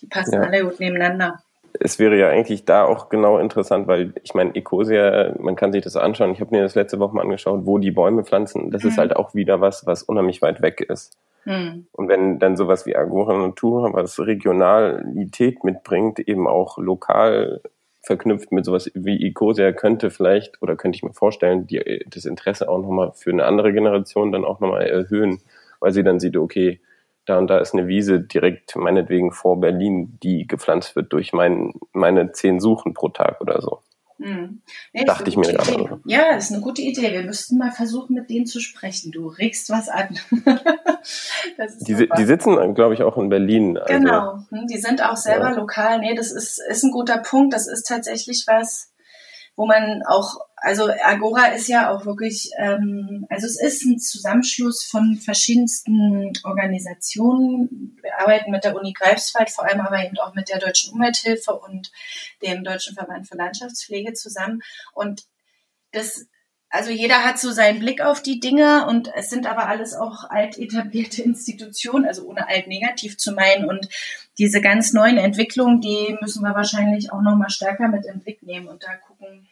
[0.02, 0.41] Die passen ja.
[0.41, 1.41] alle gut nebeneinander.
[1.78, 5.84] Es wäre ja eigentlich da auch genau interessant, weil ich meine, Ecosia, man kann sich
[5.84, 6.32] das anschauen.
[6.32, 8.71] Ich habe mir das letzte Woche mal angeschaut, wo die Bäume pflanzen.
[8.71, 8.89] Das mhm.
[8.89, 11.17] ist halt auch wieder was, was unheimlich weit weg ist.
[11.46, 11.88] Mhm.
[11.92, 17.62] Und wenn dann sowas wie Agora Natura, was Regionalität mitbringt, eben auch lokal
[18.02, 22.70] verknüpft mit sowas wie Ecosia könnte vielleicht oder könnte ich mir vorstellen, die, das Interesse
[22.70, 25.42] auch nochmal für eine andere Generation dann auch nochmal erhöhen,
[25.80, 26.82] weil sie dann sieht, okay,
[27.26, 31.74] da und da ist eine Wiese direkt meinetwegen vor Berlin, die gepflanzt wird durch mein,
[31.92, 33.82] meine zehn Suchen pro Tag oder so.
[34.17, 34.62] Hm.
[34.93, 35.99] Ja, Dachte ich mir gerade.
[36.06, 37.12] Ja, das ist eine gute Idee.
[37.12, 39.12] Wir müssten mal versuchen, mit denen zu sprechen.
[39.12, 40.17] Du regst was an.
[41.82, 43.78] die, die, sitzen, glaube ich, auch in Berlin.
[43.78, 43.93] Also.
[43.93, 44.39] Genau.
[44.49, 45.56] Hm, die sind auch selber ja.
[45.56, 45.99] lokal.
[45.99, 47.54] Nee, das ist, ist ein guter Punkt.
[47.54, 48.93] Das ist tatsächlich was,
[49.58, 54.84] wo man auch also Agora ist ja auch wirklich, ähm, also es ist ein Zusammenschluss
[54.84, 57.99] von verschiedensten Organisationen.
[58.01, 61.54] Wir arbeiten mit der Uni Greifswald, vor allem aber eben auch mit der Deutschen Umwelthilfe
[61.54, 61.91] und
[62.41, 64.63] dem Deutschen Verband für Landschaftspflege zusammen.
[64.95, 65.25] Und
[65.91, 66.25] das
[66.71, 70.23] also jeder hat so seinen Blick auf die Dinge und es sind aber alles auch
[70.32, 73.69] alt etablierte Institutionen, also ohne alt negativ zu meinen.
[73.69, 73.88] Und
[74.39, 78.67] diese ganz neuen Entwicklungen, die müssen wir wahrscheinlich auch nochmal stärker mit im Blick nehmen
[78.67, 79.47] und da gucken,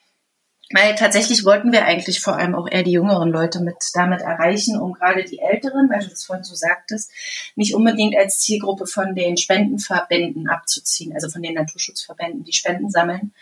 [0.72, 4.80] weil tatsächlich wollten wir eigentlich vor allem auch eher die jüngeren Leute mit damit erreichen,
[4.80, 7.12] um gerade die Älteren, weil du das vorhin so sagtest,
[7.56, 13.34] nicht unbedingt als Zielgruppe von den Spendenverbänden abzuziehen, also von den Naturschutzverbänden, die Spenden sammeln,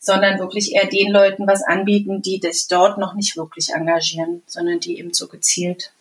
[0.00, 4.80] sondern wirklich eher den Leuten was anbieten, die sich dort noch nicht wirklich engagieren, sondern
[4.80, 5.92] die eben so gezielt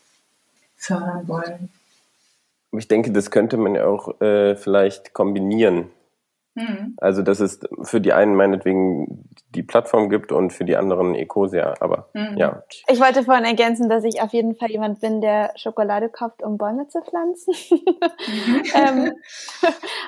[0.76, 1.70] fördern wollen.
[2.74, 5.90] Ich denke, das könnte man ja auch äh, vielleicht kombinieren
[6.56, 6.96] Mhm.
[6.98, 11.74] Also, dass es für die einen meinetwegen die Plattform gibt und für die anderen Ecosia,
[11.80, 12.38] aber mhm.
[12.38, 12.64] ja.
[12.88, 16.58] Ich wollte vorhin ergänzen, dass ich auf jeden Fall jemand bin, der Schokolade kauft, um
[16.58, 17.54] Bäume zu pflanzen.
[17.72, 18.64] Mhm.
[18.76, 19.14] ähm,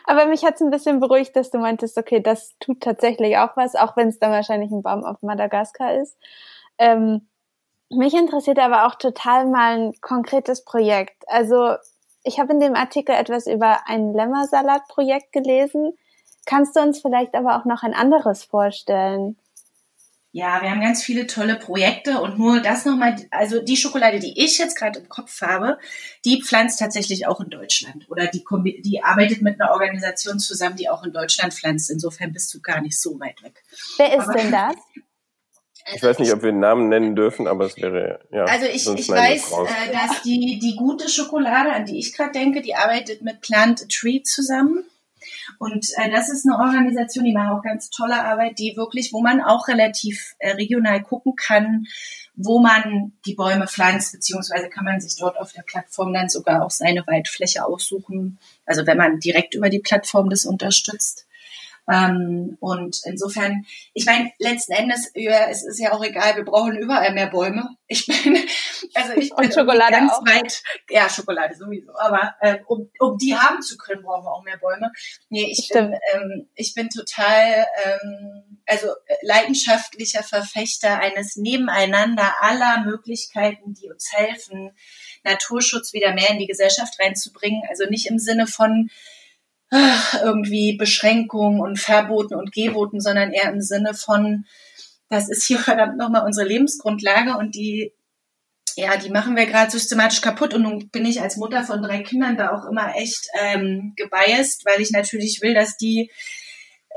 [0.06, 3.58] aber mich hat es ein bisschen beruhigt, dass du meintest, okay, das tut tatsächlich auch
[3.58, 6.16] was, auch wenn es dann wahrscheinlich ein Baum auf Madagaskar ist.
[6.78, 7.28] Ähm,
[7.90, 11.24] mich interessiert aber auch total mal ein konkretes Projekt.
[11.28, 11.76] Also
[12.24, 15.94] ich habe in dem Artikel etwas über ein Lämmersalat-Projekt gelesen
[16.46, 19.38] Kannst du uns vielleicht aber auch noch ein anderes vorstellen?
[20.38, 24.44] Ja, wir haben ganz viele tolle Projekte und nur das nochmal, also die Schokolade, die
[24.44, 25.80] ich jetzt gerade im Kopf habe,
[26.26, 28.44] die pflanzt tatsächlich auch in Deutschland oder die,
[28.82, 31.90] die arbeitet mit einer Organisation zusammen, die auch in Deutschland pflanzt.
[31.90, 33.64] Insofern bist du gar nicht so weit weg.
[33.96, 34.76] Wer ist aber, denn das?
[35.94, 38.46] Ich weiß nicht, ob wir den Namen nennen dürfen, aber es wäre, ja.
[38.46, 42.62] Also ich, ich weiß, äh, dass die, die gute Schokolade, an die ich gerade denke,
[42.62, 44.84] die arbeitet mit Plant a Tree zusammen.
[45.60, 49.22] Und äh, das ist eine Organisation, die macht auch ganz tolle Arbeit, die wirklich, wo
[49.22, 51.86] man auch relativ äh, regional gucken kann,
[52.36, 56.66] wo man die Bäume pflanzt, beziehungsweise kann man sich dort auf der Plattform dann sogar
[56.66, 58.40] auch seine Waldfläche aussuchen.
[58.66, 61.25] Also wenn man direkt über die Plattform das unterstützt.
[61.92, 66.78] Ähm, und insofern, ich meine, letzten Endes, ja, es ist ja auch egal, wir brauchen
[66.78, 67.70] überall mehr Bäume.
[67.88, 68.38] Ich bin,
[68.96, 70.26] also ich bin Schokolade ganz auch.
[70.26, 74.44] weit, ja, Schokolade sowieso, aber äh, um, um die haben zu können, brauchen wir auch
[74.44, 74.92] mehr Bäume.
[75.30, 78.88] Nee, ich bin, ähm, ich bin total, ähm, also
[79.22, 84.72] leidenschaftlicher Verfechter eines Nebeneinander aller Möglichkeiten, die uns helfen,
[85.24, 87.62] Naturschutz wieder mehr in die Gesellschaft reinzubringen.
[87.70, 88.90] Also nicht im Sinne von
[90.24, 94.46] irgendwie Beschränkungen und Verboten und Geboten, sondern eher im Sinne von,
[95.10, 97.92] das ist hier verdammt nochmal unsere Lebensgrundlage und die
[98.78, 100.54] ja, die machen wir gerade systematisch kaputt.
[100.54, 104.66] Und nun bin ich als Mutter von drei Kindern da auch immer echt ähm, gebiased,
[104.66, 106.12] weil ich natürlich will, dass die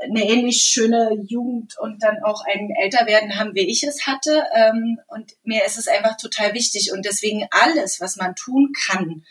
[0.01, 4.43] eine ähnlich schöne Jugend und dann auch ein Älterwerden haben, wie ich es hatte.
[4.55, 6.91] Ähm, und mir ist es einfach total wichtig.
[6.93, 9.23] Und deswegen alles, was man tun kann,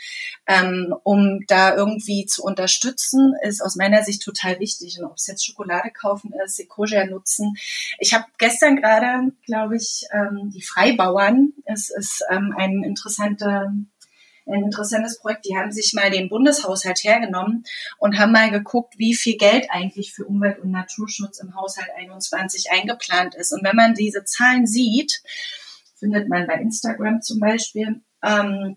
[0.47, 4.99] ähm, um da irgendwie zu unterstützen, ist aus meiner Sicht total wichtig.
[4.99, 7.55] Und ob es jetzt Schokolade kaufen ist, Ecosia nutzen.
[7.99, 11.53] Ich habe gestern gerade, glaube ich, ähm, die Freibauern.
[11.65, 13.73] Es ist ein interessanter
[14.49, 15.47] ein interessantes Projekt.
[15.47, 17.65] Die haben sich mal den Bundeshaushalt hergenommen
[17.99, 22.71] und haben mal geguckt, wie viel Geld eigentlich für Umwelt- und Naturschutz im Haushalt 21
[22.71, 23.53] eingeplant ist.
[23.53, 25.23] Und wenn man diese Zahlen sieht,
[25.97, 28.77] findet man bei Instagram zum Beispiel, ähm,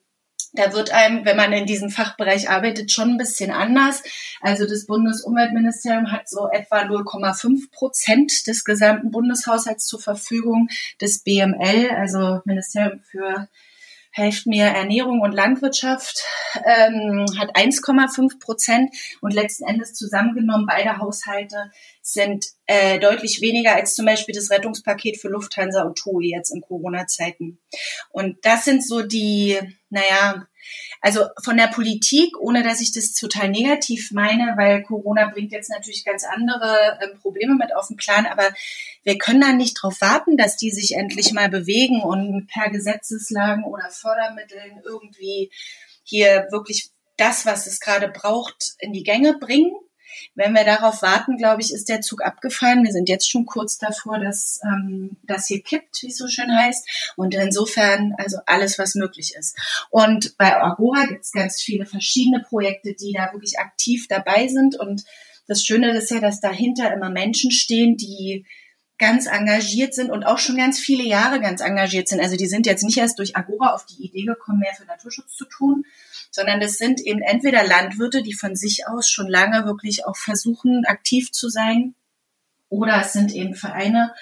[0.53, 4.03] da wird einem, wenn man in diesem Fachbereich arbeitet, schon ein bisschen anders.
[4.41, 10.67] Also das Bundesumweltministerium hat so etwa 0,5 Prozent des gesamten Bundeshaushalts zur Verfügung.
[10.99, 13.47] Das BML, also Ministerium für
[14.11, 16.23] helft mir Ernährung und Landwirtschaft,
[16.65, 21.71] ähm, hat 1,5 Prozent und letzten Endes zusammengenommen beide Haushalte
[22.13, 26.61] sind äh, deutlich weniger als zum Beispiel das Rettungspaket für Lufthansa und TUI jetzt in
[26.61, 27.59] Corona-Zeiten.
[28.09, 30.47] Und das sind so die, naja,
[31.01, 35.71] also von der Politik, ohne dass ich das total negativ meine, weil Corona bringt jetzt
[35.71, 38.53] natürlich ganz andere äh, Probleme mit auf den Plan, aber
[39.03, 43.63] wir können da nicht darauf warten, dass die sich endlich mal bewegen und per Gesetzeslagen
[43.63, 45.51] oder Fördermitteln irgendwie
[46.03, 49.71] hier wirklich das, was es gerade braucht, in die Gänge bringen.
[50.35, 52.83] Wenn wir darauf warten, glaube ich, ist der Zug abgefahren.
[52.83, 56.55] Wir sind jetzt schon kurz davor, dass ähm, das hier kippt, wie es so schön
[56.55, 57.13] heißt.
[57.15, 59.57] Und insofern, also alles, was möglich ist.
[59.89, 64.79] Und bei Agora gibt es ganz viele verschiedene Projekte, die da wirklich aktiv dabei sind.
[64.79, 65.03] Und
[65.47, 68.45] das Schöne ist ja, dass dahinter immer Menschen stehen, die
[69.01, 72.21] ganz engagiert sind und auch schon ganz viele Jahre ganz engagiert sind.
[72.21, 75.35] Also die sind jetzt nicht erst durch Agora auf die Idee gekommen, mehr für Naturschutz
[75.35, 75.85] zu tun,
[76.31, 80.85] sondern das sind eben entweder Landwirte, die von sich aus schon lange wirklich auch versuchen,
[80.85, 81.93] aktiv zu sein,
[82.69, 84.13] oder es sind eben Vereine.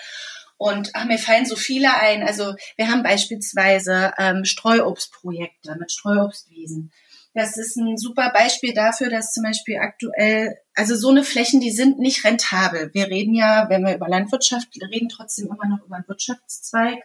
[0.58, 2.24] Und ach, mir fallen so viele ein.
[2.24, 6.92] Also wir haben beispielsweise ähm, Streuobstprojekte mit Streuobstwiesen.
[7.34, 11.72] Das ist ein super Beispiel dafür, dass zum Beispiel aktuell, also so eine Flächen, die
[11.72, 12.90] sind nicht rentabel.
[12.94, 17.04] Wir reden ja, wenn wir über Landwirtschaft reden, trotzdem immer noch über einen Wirtschaftszweig.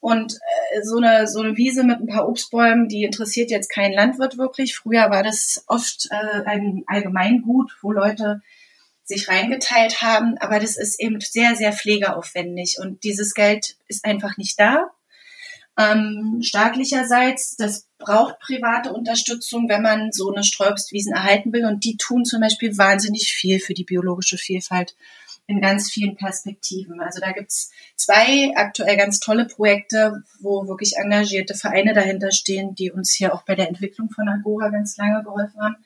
[0.00, 3.94] Und äh, so eine so eine Wiese mit ein paar Obstbäumen, die interessiert jetzt keinen
[3.94, 4.76] Landwirt wirklich.
[4.76, 8.40] Früher war das oft äh, ein Allgemeingut, wo Leute
[9.04, 14.36] sich reingeteilt haben, aber das ist eben sehr sehr pflegeaufwendig und dieses Geld ist einfach
[14.36, 14.90] nicht da.
[15.78, 21.66] Ähm, staatlicherseits, das braucht private Unterstützung, wenn man so eine Sträubstwiesen erhalten will.
[21.66, 24.96] Und die tun zum Beispiel wahnsinnig viel für die biologische Vielfalt
[25.48, 27.00] in ganz vielen Perspektiven.
[27.00, 32.92] Also da gibt's zwei aktuell ganz tolle Projekte, wo wirklich engagierte Vereine dahinter stehen, die
[32.92, 35.76] uns hier auch bei der Entwicklung von Agora ganz lange geholfen haben.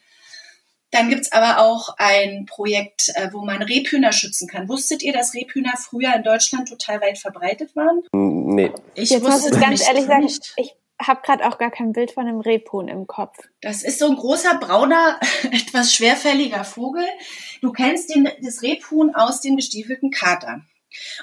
[0.91, 4.69] Dann gibt's aber auch ein Projekt, äh, wo man Rebhühner schützen kann.
[4.69, 8.03] Wusstet ihr, dass Rebhühner früher in Deutschland total weit verbreitet waren?
[8.13, 8.73] Nee.
[8.95, 10.75] Ich Jetzt muss ich ganz ehrlich sagen, ich
[11.07, 13.37] habe gerade auch gar kein Bild von einem Rebhuhn im Kopf.
[13.61, 15.19] Das ist so ein großer, brauner,
[15.51, 17.07] etwas schwerfälliger Vogel.
[17.61, 20.63] Du kennst den, das Rebhuhn aus dem gestiefelten Kater.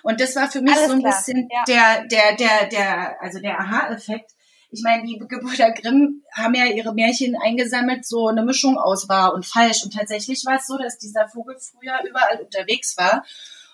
[0.02, 1.16] Und das war für mich Alles so ein klar.
[1.16, 1.64] bisschen ja.
[1.68, 4.32] der, der, der, der, also der Aha-Effekt
[4.72, 9.34] ich meine, die Gebrüder Grimm haben ja ihre Märchen eingesammelt, so eine Mischung aus wahr
[9.34, 9.84] und falsch.
[9.84, 13.26] Und tatsächlich war es so, dass dieser Vogel früher überall unterwegs war.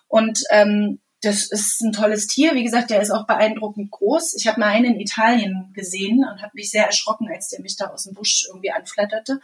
[0.07, 2.53] Und ähm, das ist ein tolles Tier.
[2.53, 4.35] Wie gesagt, der ist auch beeindruckend groß.
[4.35, 7.75] Ich habe mal einen in Italien gesehen und habe mich sehr erschrocken, als der mich
[7.75, 9.39] da aus dem Busch irgendwie anflatterte.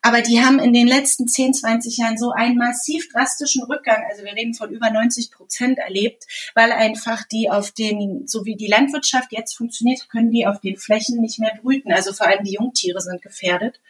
[0.00, 4.24] Aber die haben in den letzten 10, 20 Jahren so einen massiv drastischen Rückgang, also
[4.24, 8.68] wir reden von über 90 Prozent erlebt, weil einfach die auf den, so wie die
[8.68, 11.92] Landwirtschaft jetzt funktioniert, können die auf den Flächen nicht mehr brüten.
[11.92, 13.80] Also vor allem die Jungtiere sind gefährdet.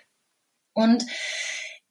[0.72, 1.04] Und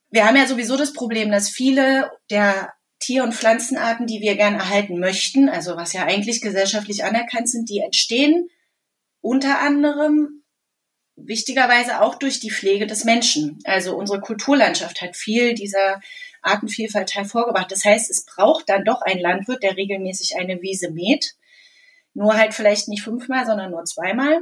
[0.10, 4.56] wir haben ja sowieso das Problem, dass viele der Tier- und Pflanzenarten, die wir gern
[4.56, 8.50] erhalten möchten, also was ja eigentlich gesellschaftlich anerkannt sind, die entstehen
[9.22, 10.44] unter anderem
[11.16, 13.60] wichtigerweise auch durch die Pflege des Menschen.
[13.66, 16.00] Also unsere Kulturlandschaft hat viel dieser
[16.42, 17.72] Artenvielfalt hervorgebracht.
[17.72, 21.36] Das heißt, es braucht dann doch einen Landwirt, der regelmäßig eine Wiese mäht.
[22.14, 24.42] Nur halt vielleicht nicht fünfmal, sondern nur zweimal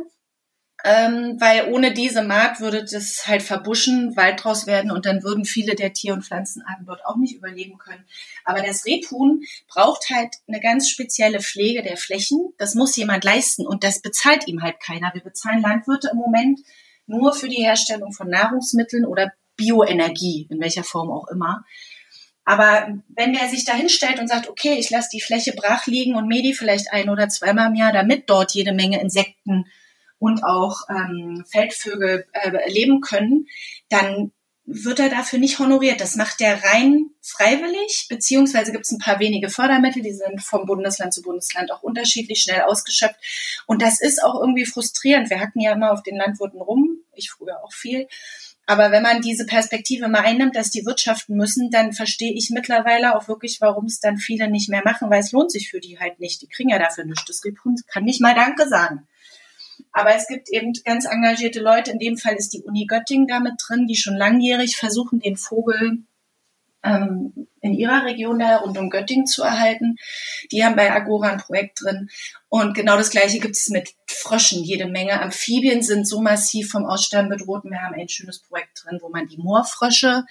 [0.86, 5.44] ähm, weil ohne diese Markt würde das halt verbuschen, Wald draus werden und dann würden
[5.44, 8.06] viele der Tier- und Pflanzenarten dort auch nicht überleben können.
[8.44, 12.54] Aber das Rebhuhn braucht halt eine ganz spezielle Pflege der Flächen.
[12.60, 15.12] Das muss jemand leisten und das bezahlt ihm halt keiner.
[15.16, 16.60] Wir bezahlen Landwirte im Moment
[17.08, 21.66] nur für die Herstellung von Nahrungsmitteln oder Bioenergie, in welcher Form auch immer.
[22.44, 26.16] Aber wenn der sich da hinstellt und sagt, okay, ich lasse die Fläche brach liegen
[26.16, 29.66] und mähe die vielleicht ein oder zweimal im Jahr, damit dort jede Menge Insekten
[30.20, 33.48] und auch ähm, Feldvögel äh, leben können,
[33.90, 34.32] dann
[34.68, 36.02] wird er dafür nicht honoriert.
[36.02, 40.66] Das macht er rein freiwillig, beziehungsweise gibt es ein paar wenige Fördermittel, die sind vom
[40.66, 43.16] Bundesland zu Bundesland auch unterschiedlich schnell ausgeschöpft.
[43.68, 45.30] Und das ist auch irgendwie frustrierend.
[45.30, 48.08] Wir hacken ja immer auf den Landwirten rum, ich früher auch viel.
[48.68, 53.16] Aber wenn man diese Perspektive mal einnimmt, dass die wirtschaften müssen, dann verstehe ich mittlerweile
[53.16, 56.00] auch wirklich, warum es dann viele nicht mehr machen, weil es lohnt sich für die
[56.00, 56.42] halt nicht.
[56.42, 57.26] Die kriegen ja dafür nichts.
[57.26, 57.42] Das
[57.88, 59.08] kann nicht mal Danke sagen.
[59.96, 61.90] Aber es gibt eben ganz engagierte Leute.
[61.90, 66.00] In dem Fall ist die Uni Göttingen damit drin, die schon langjährig versuchen, den Vogel
[66.84, 69.96] ähm, in ihrer Region da rund um Göttingen zu erhalten.
[70.52, 72.10] Die haben bei Agora ein Projekt drin.
[72.50, 75.22] Und genau das Gleiche gibt es mit Fröschen, jede Menge.
[75.22, 77.64] Amphibien sind so massiv vom Aussterben bedroht.
[77.64, 80.26] Wir haben ein schönes Projekt drin, wo man die Moorfrösche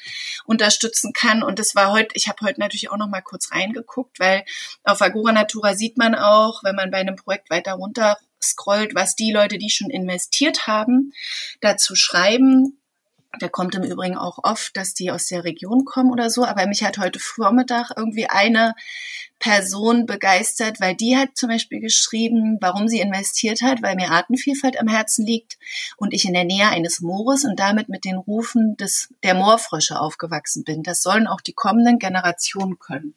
[0.45, 1.43] unterstützen kann.
[1.43, 4.45] Und das war heute, ich habe heute natürlich auch noch mal kurz reingeguckt, weil
[4.83, 9.17] auf Agora Natura sieht man auch, wenn man bei einem Projekt weiter runter scrollt, was
[9.17, 11.13] die Leute, die schon investiert haben,
[11.61, 12.79] dazu schreiben.
[13.41, 16.45] Da kommt im Übrigen auch oft, dass die aus der Region kommen oder so.
[16.45, 18.75] Aber mich hat heute Vormittag irgendwie eine
[19.41, 24.79] Person begeistert, weil die hat zum Beispiel geschrieben, warum sie investiert hat, weil mir Artenvielfalt
[24.79, 25.59] am Herzen liegt
[25.97, 30.01] und ich in der Nähe eines Moores und damit mit den Rufen des, der Moorfrösche
[30.01, 30.83] aufgewachsen bin.
[30.83, 33.15] Das sollen auch die kommenden Generationen können.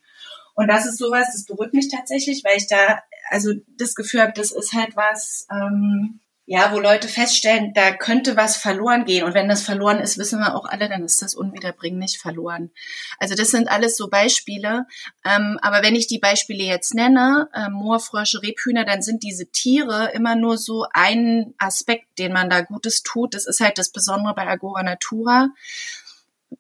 [0.56, 4.34] Und das ist sowas, das beruhigt mich tatsächlich, weil ich da also das Gefühl habe,
[4.36, 9.26] das ist halt was, ähm, ja, wo Leute feststellen, da könnte was verloren gehen.
[9.26, 12.72] Und wenn das verloren ist, wissen wir auch alle, dann ist das unwiederbringlich verloren.
[13.20, 14.86] Also das sind alles so Beispiele.
[15.26, 20.12] Ähm, aber wenn ich die Beispiele jetzt nenne, äh, Moorfrösche, Rebhühner, dann sind diese Tiere
[20.14, 23.34] immer nur so ein Aspekt, den man da Gutes tut.
[23.34, 25.50] Das ist halt das Besondere bei Agora Natura.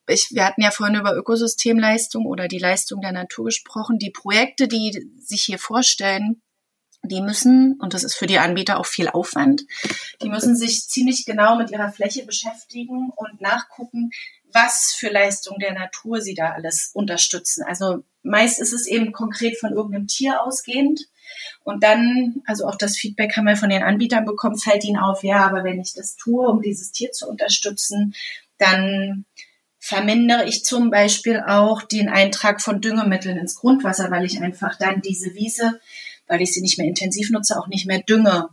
[0.09, 3.99] Ich, wir hatten ja vorhin über Ökosystemleistung oder die Leistung der Natur gesprochen.
[3.99, 6.41] Die Projekte, die sich hier vorstellen,
[7.07, 9.63] die müssen, und das ist für die Anbieter auch viel Aufwand,
[10.21, 14.11] die müssen sich ziemlich genau mit ihrer Fläche beschäftigen und nachgucken,
[14.51, 17.63] was für Leistung der Natur sie da alles unterstützen.
[17.67, 21.01] Also meist ist es eben konkret von irgendeinem Tier ausgehend.
[21.63, 25.23] Und dann, also auch das Feedback haben wir von den Anbietern bekommen, fällt ihnen auf,
[25.23, 28.15] ja, aber wenn ich das tue, um dieses Tier zu unterstützen,
[28.57, 29.25] dann
[29.79, 35.01] vermindere ich zum Beispiel auch den Eintrag von Düngemitteln ins Grundwasser, weil ich einfach dann
[35.01, 35.79] diese Wiese
[36.27, 38.49] weil ich sie nicht mehr intensiv nutze, auch nicht mehr dünge.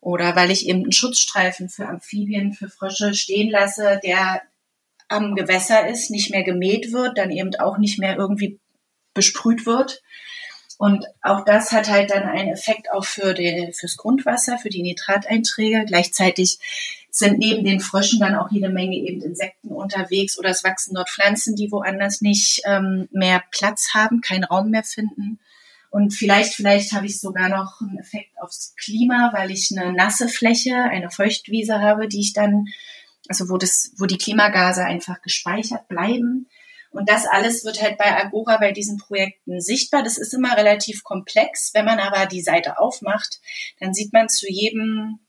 [0.00, 4.42] Oder weil ich eben einen Schutzstreifen für Amphibien, für Frösche stehen lasse, der
[5.08, 8.58] am Gewässer ist, nicht mehr gemäht wird, dann eben auch nicht mehr irgendwie
[9.14, 10.02] besprüht wird.
[10.76, 14.82] Und auch das hat halt dann einen Effekt auch für die, fürs Grundwasser, für die
[14.82, 15.84] Nitrateinträge.
[15.86, 16.58] Gleichzeitig
[17.10, 21.10] sind neben den Fröschen dann auch jede Menge eben Insekten unterwegs oder es wachsen dort
[21.10, 25.40] Pflanzen, die woanders nicht ähm, mehr Platz haben, keinen Raum mehr finden.
[25.90, 30.28] Und vielleicht, vielleicht habe ich sogar noch einen Effekt aufs Klima, weil ich eine nasse
[30.28, 32.66] Fläche, eine Feuchtwiese habe, die ich dann,
[33.28, 36.48] also wo das, wo die Klimagase einfach gespeichert bleiben.
[36.90, 40.02] Und das alles wird halt bei Agora bei diesen Projekten sichtbar.
[40.02, 41.70] Das ist immer relativ komplex.
[41.74, 43.40] Wenn man aber die Seite aufmacht,
[43.78, 45.20] dann sieht man zu jedem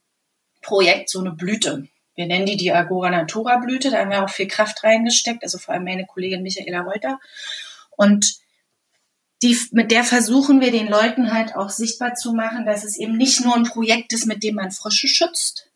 [0.62, 1.88] Projekt so eine Blüte.
[2.16, 3.92] Wir nennen die die Agora Natura Blüte.
[3.92, 5.44] Da haben wir auch viel Kraft reingesteckt.
[5.44, 7.20] Also vor allem meine Kollegin Michaela Reuter.
[7.92, 8.40] Und
[9.42, 13.16] die, mit der versuchen wir den Leuten halt auch sichtbar zu machen, dass es eben
[13.16, 15.68] nicht nur ein Projekt ist, mit dem man Frösche schützt.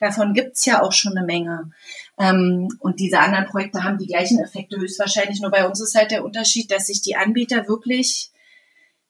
[0.00, 1.70] Davon gibt's ja auch schon eine Menge.
[2.18, 5.40] Ähm, und diese anderen Projekte haben die gleichen Effekte höchstwahrscheinlich.
[5.40, 8.30] Nur bei uns ist halt der Unterschied, dass sich die Anbieter wirklich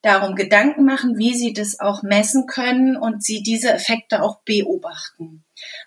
[0.03, 5.45] darum Gedanken machen, wie sie das auch messen können und sie diese Effekte auch beobachten.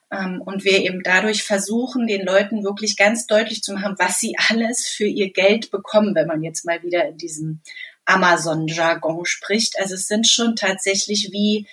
[0.10, 4.36] Ähm, und wir eben dadurch versuchen, den Leuten wirklich ganz deutlich zu machen, was sie
[4.50, 7.62] alles für ihr Geld bekommen, wenn man jetzt mal wieder in diesem
[8.06, 9.80] Amazon-Jargon spricht.
[9.80, 11.68] Also es sind schon tatsächlich wie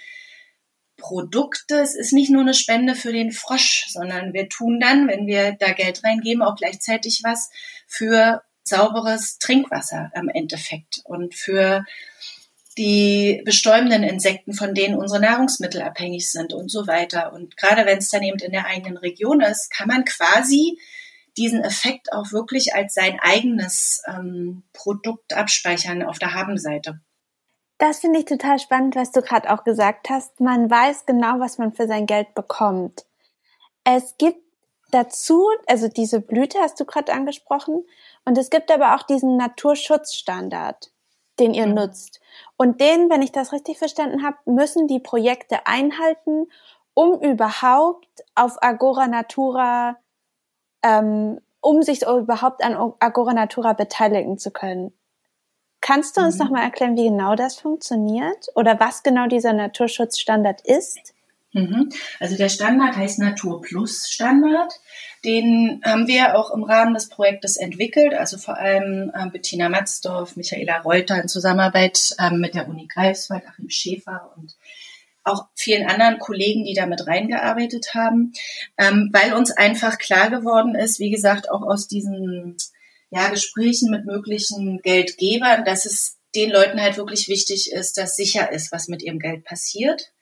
[0.97, 1.81] Produkte.
[1.81, 5.53] Es ist nicht nur eine Spende für den Frosch, sondern wir tun dann, wenn wir
[5.53, 7.51] da Geld reingeben, auch gleichzeitig was
[7.87, 11.85] für sauberes Trinkwasser am Endeffekt und für
[12.79, 17.33] die bestäubenden Insekten, von denen unsere Nahrungsmittel abhängig sind und so weiter.
[17.33, 20.78] Und gerade wenn es dann eben in der eigenen Region ist, kann man quasi
[21.37, 27.01] diesen Effekt auch wirklich als sein eigenes ähm, Produkt abspeichern auf der Habenseite.
[27.78, 30.41] Das finde ich total spannend, was du gerade auch gesagt hast.
[30.41, 33.07] Man weiß genau, was man für sein Geld bekommt.
[33.83, 34.41] Es gibt
[34.93, 37.85] dazu, also diese Blüte hast du gerade angesprochen,
[38.24, 40.93] und es gibt aber auch diesen Naturschutzstandard,
[41.41, 41.74] den ihr mhm.
[41.74, 42.20] nutzt.
[42.57, 46.47] Und den, wenn ich das richtig verstanden habe, müssen die Projekte einhalten,
[46.95, 49.97] um überhaupt auf Agora Natura,
[50.83, 54.93] ähm, um sich überhaupt an Agora Natura beteiligen zu können.
[55.80, 56.45] Kannst du uns mhm.
[56.45, 61.14] noch mal erklären, wie genau das funktioniert oder was genau dieser Naturschutzstandard ist?
[61.53, 61.91] Mhm.
[62.18, 64.72] Also der Standard heißt Natur Plus Standard.
[65.24, 70.78] Den haben wir auch im Rahmen des Projektes entwickelt, also vor allem Bettina Matzdorf, Michaela
[70.78, 74.57] Reuter in Zusammenarbeit äh, mit der Uni Greifswald, Achim Schäfer und
[75.25, 78.33] auch vielen anderen Kollegen, die damit reingearbeitet haben,
[78.79, 82.57] ähm, weil uns einfach klar geworden ist, wie gesagt, auch aus diesen
[83.11, 88.51] ja, Gesprächen mit möglichen Geldgebern, dass es den Leuten halt wirklich wichtig ist, dass sicher
[88.51, 90.12] ist, was mit ihrem Geld passiert.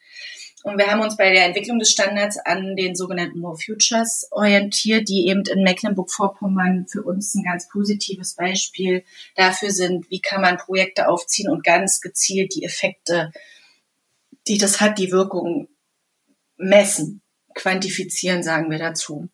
[0.62, 5.08] Und wir haben uns bei der Entwicklung des Standards an den sogenannten More Futures orientiert,
[5.08, 9.02] die eben in Mecklenburg-Vorpommern für uns ein ganz positives Beispiel
[9.36, 13.32] dafür sind, wie kann man Projekte aufziehen und ganz gezielt die Effekte,
[14.50, 15.68] die das hat, die Wirkung
[16.56, 17.22] messen,
[17.54, 19.28] quantifizieren, sagen wir dazu.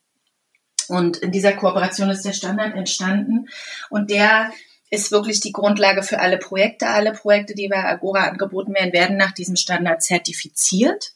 [0.89, 3.49] Und in dieser Kooperation ist der Standard entstanden
[3.91, 4.53] und der
[4.91, 6.87] ist wirklich die Grundlage für alle Projekte.
[6.87, 11.14] Alle Projekte, die bei Agora angeboten werden, werden nach diesem Standard zertifiziert.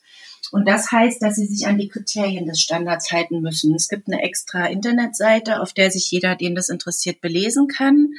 [0.51, 3.75] Und das heißt, dass sie sich an die Kriterien des Standards halten müssen.
[3.75, 8.15] Es gibt eine extra Internetseite, auf der sich jeder, den das interessiert, belesen kann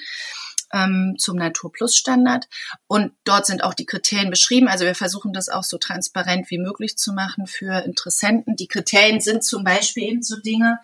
[0.74, 2.48] ähm, zum Naturplus-Standard.
[2.88, 4.68] Und dort sind auch die Kriterien beschrieben.
[4.68, 8.56] Also wir versuchen das auch so transparent wie möglich zu machen für Interessenten.
[8.56, 10.80] Die Kriterien sind zum Beispiel eben so Dinge,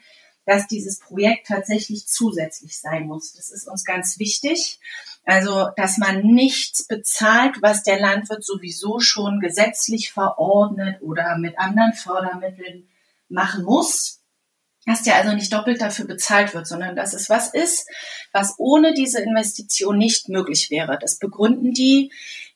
[0.46, 3.34] dass dieses Projekt tatsächlich zusätzlich sein muss.
[3.34, 4.80] Das ist uns ganz wichtig.
[5.26, 11.92] Also, dass man nichts bezahlt, was der Landwirt sowieso schon gesetzlich verordnet oder mit anderen
[11.92, 12.88] Fördermitteln
[13.28, 14.17] machen muss,
[14.88, 17.88] dass der also nicht doppelt dafür bezahlt wird, sondern dass es was ist,
[18.32, 20.98] was ohne diese Investition nicht möglich wäre.
[21.00, 22.12] Das begründen die.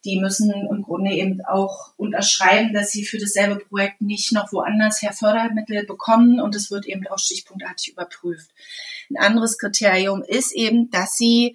[0.05, 5.01] Die müssen im Grunde eben auch unterschreiben, dass sie für dasselbe Projekt nicht noch woanders
[5.01, 8.49] her Fördermittel bekommen und es wird eben auch stichpunktartig überprüft.
[9.09, 11.53] Ein anderes Kriterium ist eben, dass sie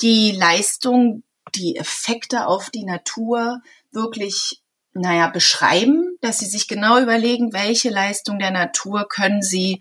[0.00, 1.24] die Leistung,
[1.56, 3.60] die Effekte auf die Natur
[3.90, 4.61] wirklich
[4.94, 9.80] naja, beschreiben, dass sie sich genau überlegen, welche Leistung der Natur können sie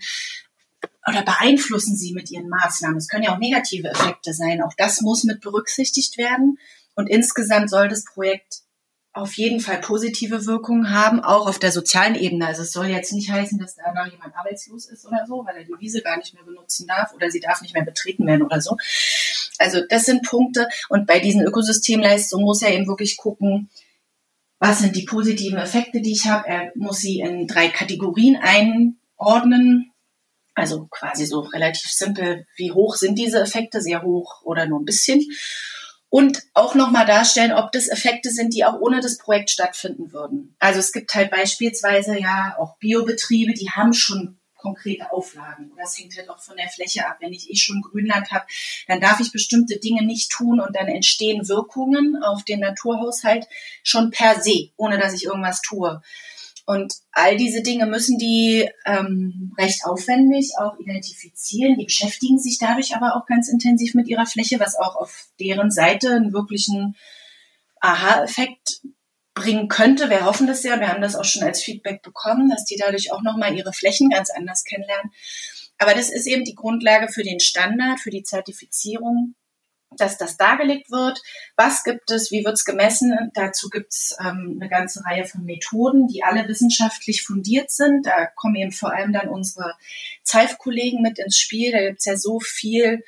[1.08, 2.98] oder beeinflussen sie mit ihren Maßnahmen.
[2.98, 4.62] Es können ja auch negative Effekte sein.
[4.62, 6.60] Auch das muss mit berücksichtigt werden.
[6.96, 8.62] Und insgesamt soll das Projekt
[9.14, 12.48] auf jeden Fall positive Wirkungen haben, auch auf der sozialen Ebene.
[12.48, 15.64] Also es soll jetzt nicht heißen, dass danach jemand arbeitslos ist oder so, weil er
[15.66, 18.62] die Wiese gar nicht mehr benutzen darf oder sie darf nicht mehr betreten werden oder
[18.62, 18.78] so.
[19.58, 20.70] Also das sind Punkte.
[20.88, 23.70] Und bei diesen Ökosystemleistungen muss er eben wirklich gucken,
[24.62, 26.48] was sind die positiven Effekte, die ich habe.
[26.48, 29.92] Er muss sie in drei Kategorien einordnen.
[30.54, 34.86] Also quasi so relativ simpel, wie hoch sind diese Effekte, sehr hoch oder nur ein
[34.86, 35.26] bisschen.
[36.10, 40.56] Und auch nochmal darstellen, ob das Effekte sind, die auch ohne das Projekt stattfinden würden.
[40.60, 45.72] Also es gibt halt beispielsweise ja auch Biobetriebe, die haben schon konkrete Auflagen.
[45.78, 47.18] Das hängt halt auch von der Fläche ab.
[47.20, 48.46] Wenn ich eh schon Grünland habe,
[48.88, 53.48] dann darf ich bestimmte Dinge nicht tun und dann entstehen Wirkungen auf den Naturhaushalt
[53.84, 56.02] schon per se, ohne dass ich irgendwas tue.
[56.66, 61.78] Und all diese Dinge müssen die ähm, recht aufwendig auch identifizieren.
[61.78, 65.72] Die beschäftigen sich dadurch aber auch ganz intensiv mit ihrer Fläche, was auch auf deren
[65.72, 66.96] Seite einen wirklichen
[67.80, 68.82] Aha-Effekt
[69.34, 70.10] bringen könnte.
[70.10, 70.80] Wir hoffen das ja.
[70.80, 74.10] Wir haben das auch schon als Feedback bekommen, dass die dadurch auch nochmal ihre Flächen
[74.10, 75.12] ganz anders kennenlernen.
[75.78, 79.36] Aber das ist eben die Grundlage für den Standard, für die Zertifizierung,
[79.98, 81.22] dass das dargelegt wird.
[81.56, 82.32] Was gibt es?
[82.32, 83.32] Wie wird es gemessen?
[83.34, 88.06] Dazu gibt es ähm, eine ganze Reihe von Methoden, die alle wissenschaftlich fundiert sind.
[88.06, 89.74] Da kommen eben vor allem dann unsere
[90.24, 91.72] ZEIF-Kollegen mit ins Spiel.
[91.72, 93.04] Da gibt es ja so viel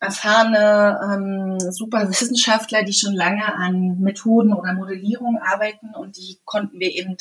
[0.00, 6.78] erfahrene ähm, super Wissenschaftler, die schon lange an Methoden oder Modellierung arbeiten und die konnten
[6.78, 7.16] wir eben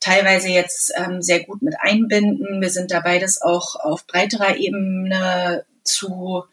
[0.00, 2.60] teilweise jetzt ähm, sehr gut mit einbinden.
[2.60, 6.44] Wir sind dabei, das auch auf breiterer Ebene zu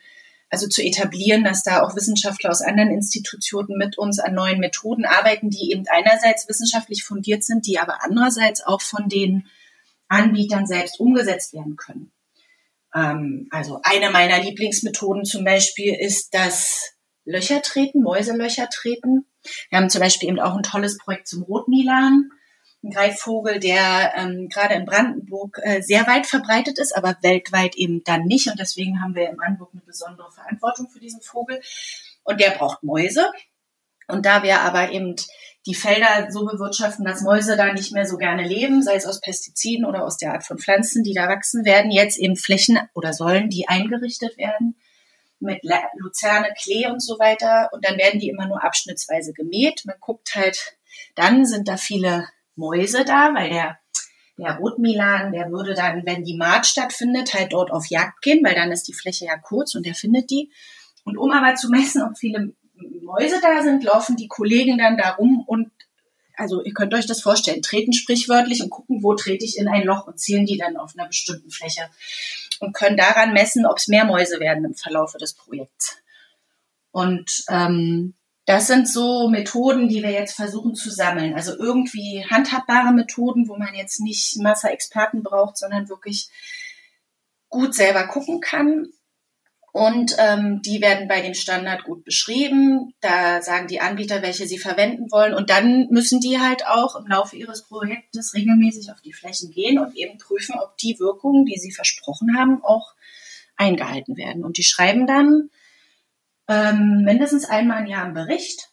[0.52, 5.06] also zu etablieren, dass da auch Wissenschaftler aus anderen Institutionen mit uns an neuen Methoden
[5.06, 9.48] arbeiten, die eben einerseits wissenschaftlich fundiert sind, die aber andererseits auch von den
[10.10, 12.12] Anbietern selbst umgesetzt werden können.
[12.96, 16.94] Ähm, also eine meiner Lieblingsmethoden zum Beispiel ist das
[17.26, 19.26] Löcher treten, Mäuselöcher treten.
[19.70, 22.32] Wir haben zum Beispiel eben auch ein tolles Projekt zum Rotmilan,
[22.84, 28.04] ein Greifvogel, der ähm, gerade in Brandenburg äh, sehr weit verbreitet ist, aber weltweit eben
[28.04, 28.48] dann nicht.
[28.48, 31.62] Und deswegen haben wir in Brandenburg eine besondere Verantwortung für diesen Vogel.
[32.24, 33.32] Und der braucht Mäuse.
[34.08, 35.16] Und da wir aber eben
[35.68, 39.22] die Felder so bewirtschaften, dass Mäuse da nicht mehr so gerne leben, sei es aus
[39.22, 43.14] Pestiziden oder aus der Art von Pflanzen, die da wachsen werden, jetzt eben Flächen oder
[43.14, 44.76] sollen die eingerichtet werden
[45.40, 45.62] mit
[45.98, 47.70] Luzerne, Klee und so weiter.
[47.74, 49.84] Und dann werden die immer nur abschnittsweise gemäht.
[49.86, 50.78] Man guckt halt,
[51.16, 53.78] dann sind da viele Mäuse da, weil der
[54.38, 58.56] der Rotmilan, der würde dann, wenn die Maat stattfindet, halt dort auf Jagd gehen, weil
[58.56, 60.52] dann ist die Fläche ja kurz und er findet die.
[61.04, 62.54] Und um aber zu messen, ob viele
[63.02, 65.72] Mäuse da sind, laufen die Kollegen dann da rum und
[66.36, 69.84] also ihr könnt euch das vorstellen, treten sprichwörtlich und gucken, wo trete ich in ein
[69.84, 71.90] Loch und zählen die dann auf einer bestimmten Fläche
[72.60, 75.98] und können daran messen, ob es mehr Mäuse werden im Verlaufe des Projekts.
[76.92, 78.16] Und ähm,
[78.46, 81.36] das sind so Methoden, die wir jetzt versuchen zu sammeln.
[81.36, 86.30] Also irgendwie handhabbare Methoden, wo man jetzt nicht Masse Experten braucht, sondern wirklich
[87.50, 88.88] gut selber gucken kann
[89.74, 92.94] und ähm, die werden bei dem Standard gut beschrieben.
[93.00, 95.34] Da sagen die Anbieter, welche sie verwenden wollen.
[95.34, 99.80] Und dann müssen die halt auch im Laufe ihres Projektes regelmäßig auf die Flächen gehen
[99.80, 102.96] und eben prüfen, ob die Wirkungen, die sie versprochen haben, auch
[103.56, 104.44] eingehalten werden.
[104.44, 105.50] Und die schreiben dann
[106.50, 108.72] ähm, mindestens einmal im Jahr einen Bericht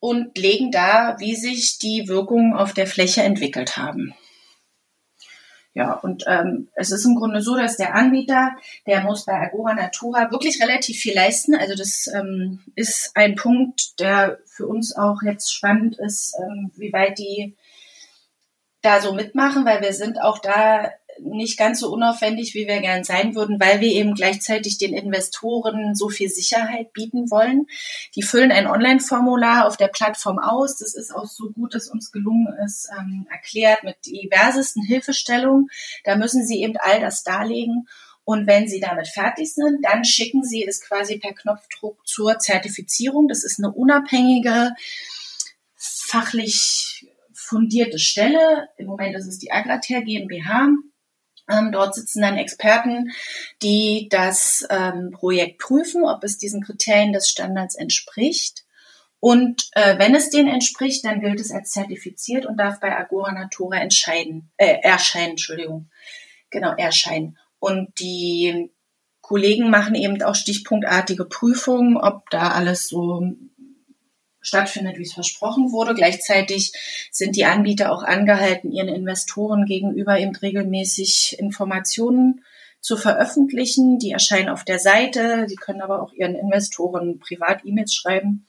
[0.00, 4.14] und legen da, wie sich die Wirkungen auf der Fläche entwickelt haben.
[5.78, 8.50] Ja, und ähm, es ist im Grunde so, dass der Anbieter,
[8.84, 11.54] der muss bei Agora Natura wirklich relativ viel leisten.
[11.54, 16.92] Also das ähm, ist ein Punkt, der für uns auch jetzt spannend ist, ähm, wie
[16.92, 17.54] weit die
[18.82, 20.90] da so mitmachen, weil wir sind auch da
[21.20, 25.94] nicht ganz so unaufwendig, wie wir gern sein würden, weil wir eben gleichzeitig den Investoren
[25.94, 27.66] so viel Sicherheit bieten wollen.
[28.14, 30.78] Die füllen ein Online-Formular auf der Plattform aus.
[30.78, 35.68] Das ist auch so gut, dass uns gelungen ist, ähm, erklärt mit diversesten Hilfestellungen.
[36.04, 37.88] Da müssen sie eben all das darlegen.
[38.24, 43.26] Und wenn Sie damit fertig sind, dann schicken Sie es quasi per Knopfdruck zur Zertifizierung.
[43.26, 44.74] Das ist eine unabhängige,
[45.74, 48.68] fachlich fundierte Stelle.
[48.76, 50.68] Im Moment ist es die Agrater GmbH.
[51.50, 53.10] Ähm, dort sitzen dann Experten,
[53.62, 58.64] die das ähm, Projekt prüfen, ob es diesen Kriterien des Standards entspricht.
[59.20, 63.32] Und äh, wenn es denen entspricht, dann gilt es als zertifiziert und darf bei Agora
[63.32, 65.90] Natura entscheiden, äh, erscheinen, Entschuldigung.
[66.50, 67.36] Genau, erscheinen.
[67.58, 68.70] Und die
[69.20, 73.34] Kollegen machen eben auch stichpunktartige Prüfungen, ob da alles so
[74.48, 75.94] stattfindet, wie es versprochen wurde.
[75.94, 76.72] Gleichzeitig
[77.12, 82.44] sind die Anbieter auch angehalten, ihren Investoren gegenüber eben regelmäßig Informationen
[82.80, 83.98] zu veröffentlichen.
[83.98, 85.44] Die erscheinen auf der Seite.
[85.46, 88.46] Sie können aber auch ihren Investoren privat E-Mails schreiben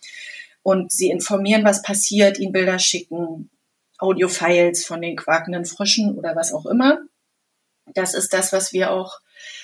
[0.64, 3.50] und sie informieren, was passiert, ihnen Bilder schicken,
[3.98, 7.00] Audiofiles von den quakenden Fröschen oder was auch immer.
[7.94, 9.20] Das ist das, was wir auch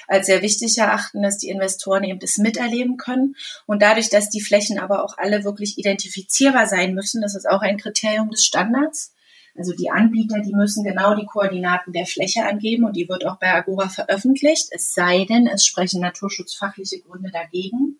[0.07, 3.35] als sehr wichtig erachten, dass die Investoren eben das miterleben können.
[3.65, 7.61] Und dadurch, dass die Flächen aber auch alle wirklich identifizierbar sein müssen, das ist auch
[7.61, 9.13] ein Kriterium des Standards.
[9.57, 13.37] Also die Anbieter, die müssen genau die Koordinaten der Fläche angeben und die wird auch
[13.37, 17.99] bei Agora veröffentlicht, es sei denn, es sprechen naturschutzfachliche Gründe dagegen.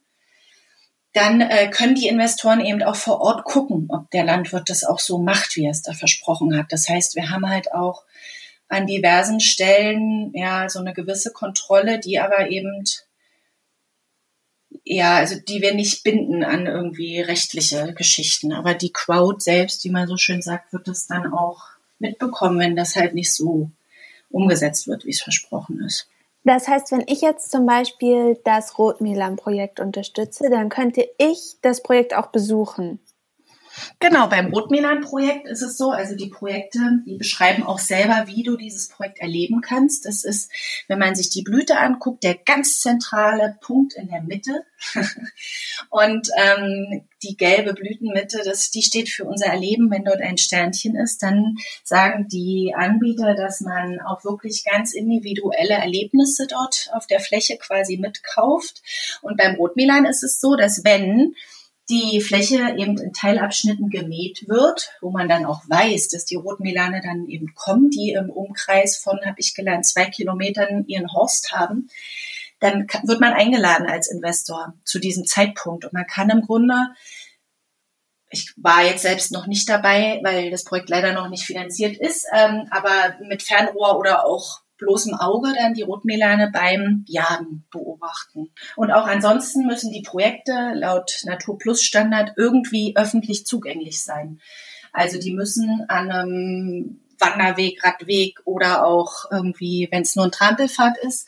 [1.14, 5.00] Dann äh, können die Investoren eben auch vor Ort gucken, ob der Landwirt das auch
[5.00, 6.74] so macht, wie er es da versprochen hat.
[6.74, 8.04] Das heißt, wir haben halt auch
[8.68, 12.84] an diversen Stellen ja so eine gewisse Kontrolle, die aber eben
[14.84, 18.54] ja, also die wir nicht binden an irgendwie rechtliche Geschichten.
[18.54, 21.64] Aber die Crowd selbst, wie man so schön sagt, wird das dann auch
[21.98, 23.72] mitbekommen, wenn das halt nicht so
[24.30, 26.08] umgesetzt wird, wie es versprochen ist.
[26.44, 32.14] Das heißt, wenn ich jetzt zum Beispiel das Rotmilan-Projekt unterstütze, dann könnte ich das Projekt
[32.14, 33.00] auch besuchen.
[34.00, 38.58] Genau, beim Rotmilan-Projekt ist es so, also die Projekte, die beschreiben auch selber, wie du
[38.58, 40.06] dieses Projekt erleben kannst.
[40.06, 40.52] Das ist,
[40.88, 44.66] wenn man sich die Blüte anguckt, der ganz zentrale Punkt in der Mitte.
[45.90, 49.90] Und ähm, die gelbe Blütenmitte, das, die steht für unser Erleben.
[49.90, 55.76] Wenn dort ein Sternchen ist, dann sagen die Anbieter, dass man auch wirklich ganz individuelle
[55.76, 58.82] Erlebnisse dort auf der Fläche quasi mitkauft.
[59.22, 61.36] Und beim Rotmilan ist es so, dass wenn
[61.90, 67.02] die Fläche eben in Teilabschnitten gemäht wird, wo man dann auch weiß, dass die Rotmelane
[67.04, 71.90] dann eben kommen, die im Umkreis von, habe ich gelernt, zwei Kilometern ihren Horst haben,
[72.60, 75.86] dann wird man eingeladen als Investor zu diesem Zeitpunkt.
[75.86, 76.88] Und man kann im Grunde,
[78.32, 82.26] ich war jetzt selbst noch nicht dabei, weil das Projekt leider noch nicht finanziert ist,
[82.34, 88.50] ähm, aber mit Fernrohr oder auch bloßem Auge dann die Rotmelane beim Jagen beobachten.
[88.76, 94.40] Und auch ansonsten müssen die Projekte laut Naturplus Standard irgendwie öffentlich zugänglich sein.
[94.92, 100.98] Also die müssen an einem Wanderweg, Radweg oder auch irgendwie, wenn es nur ein Trampelfahrt
[100.98, 101.28] ist,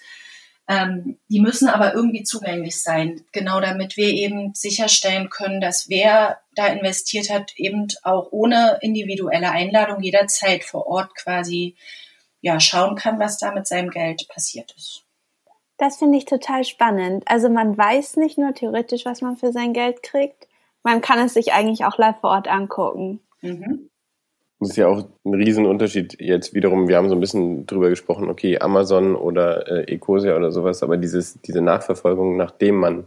[0.69, 6.39] ähm, die müssen aber irgendwie zugänglich sein, genau damit wir eben sicherstellen können, dass wer
[6.55, 11.75] da investiert hat, eben auch ohne individuelle Einladung jederzeit vor Ort quasi
[12.47, 15.03] ja, schauen kann, was da mit seinem Geld passiert ist.
[15.77, 17.23] Das finde ich total spannend.
[17.27, 20.47] Also man weiß nicht nur theoretisch, was man für sein Geld kriegt,
[20.81, 23.19] man kann es sich eigentlich auch live vor Ort angucken.
[23.41, 23.89] Mhm.
[24.59, 26.87] Das ist ja auch ein Riesenunterschied jetzt wiederum.
[26.87, 30.97] Wir haben so ein bisschen drüber gesprochen, okay, Amazon oder äh, Ecosia oder sowas, aber
[30.97, 33.05] dieses, diese Nachverfolgung, nachdem man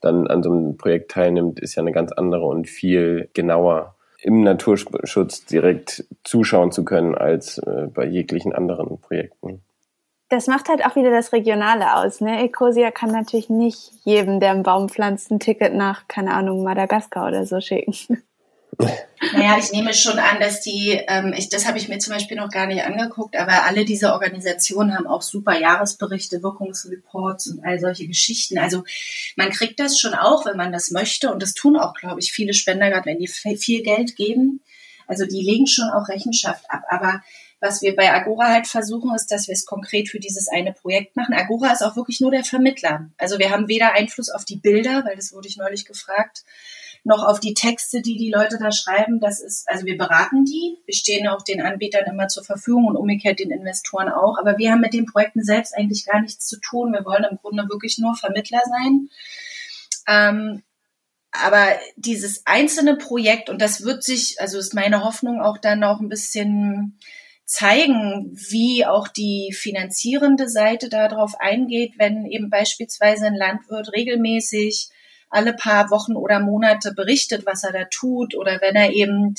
[0.00, 4.42] dann an so einem Projekt teilnimmt, ist ja eine ganz andere und viel genauer im
[4.42, 9.62] Naturschutz direkt zuschauen zu können als äh, bei jeglichen anderen Projekten.
[10.28, 12.20] Das macht halt auch wieder das Regionale aus.
[12.20, 12.44] Ne?
[12.44, 17.26] Ecosia kann natürlich nicht jedem, der einen Baum pflanzt, ein Ticket nach, keine Ahnung, Madagaskar
[17.26, 18.22] oder so schicken.
[18.78, 22.36] Naja, ich nehme schon an, dass die, ähm, ich, das habe ich mir zum Beispiel
[22.36, 27.78] noch gar nicht angeguckt, aber alle diese Organisationen haben auch super Jahresberichte, Wirkungsreports und all
[27.78, 28.58] solche Geschichten.
[28.58, 28.84] Also
[29.36, 31.30] man kriegt das schon auch, wenn man das möchte.
[31.32, 34.60] Und das tun auch, glaube ich, viele Spender, gerade wenn die viel Geld geben.
[35.06, 36.82] Also die legen schon auch Rechenschaft ab.
[36.88, 37.20] Aber
[37.60, 41.14] was wir bei Agora halt versuchen, ist, dass wir es konkret für dieses eine Projekt
[41.14, 41.34] machen.
[41.34, 43.10] Agora ist auch wirklich nur der Vermittler.
[43.18, 46.42] Also wir haben weder Einfluss auf die Bilder, weil das wurde ich neulich gefragt,
[47.04, 49.20] noch auf die Texte, die die Leute da schreiben.
[49.20, 50.76] Das ist, also wir beraten die.
[50.84, 54.38] Wir stehen auch den Anbietern immer zur Verfügung und umgekehrt den Investoren auch.
[54.38, 56.92] Aber wir haben mit den Projekten selbst eigentlich gar nichts zu tun.
[56.92, 59.08] Wir wollen im Grunde wirklich nur Vermittler sein.
[60.06, 60.62] Ähm,
[61.32, 66.00] aber dieses einzelne Projekt, und das wird sich, also ist meine Hoffnung auch dann noch
[66.00, 66.98] ein bisschen
[67.44, 74.90] zeigen, wie auch die finanzierende Seite darauf eingeht, wenn eben beispielsweise ein Landwirt regelmäßig
[75.30, 79.34] alle paar Wochen oder Monate berichtet, was er da tut, oder wenn er eben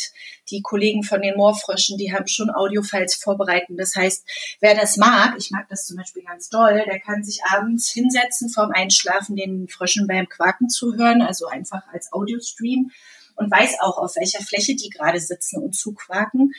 [0.50, 3.78] die Kollegen von den Moorfröschen, die haben schon Audiofiles vorbereitet.
[3.78, 4.26] Das heißt,
[4.62, 8.50] wer das mag, ich mag das zum Beispiel ganz doll, der kann sich abends hinsetzen
[8.50, 12.92] vorm Einschlafen, den Fröschen beim Quaken zuhören, also einfach als Audiostream
[13.36, 16.54] und weiß auch, auf welcher Fläche die gerade sitzen und zuquaken.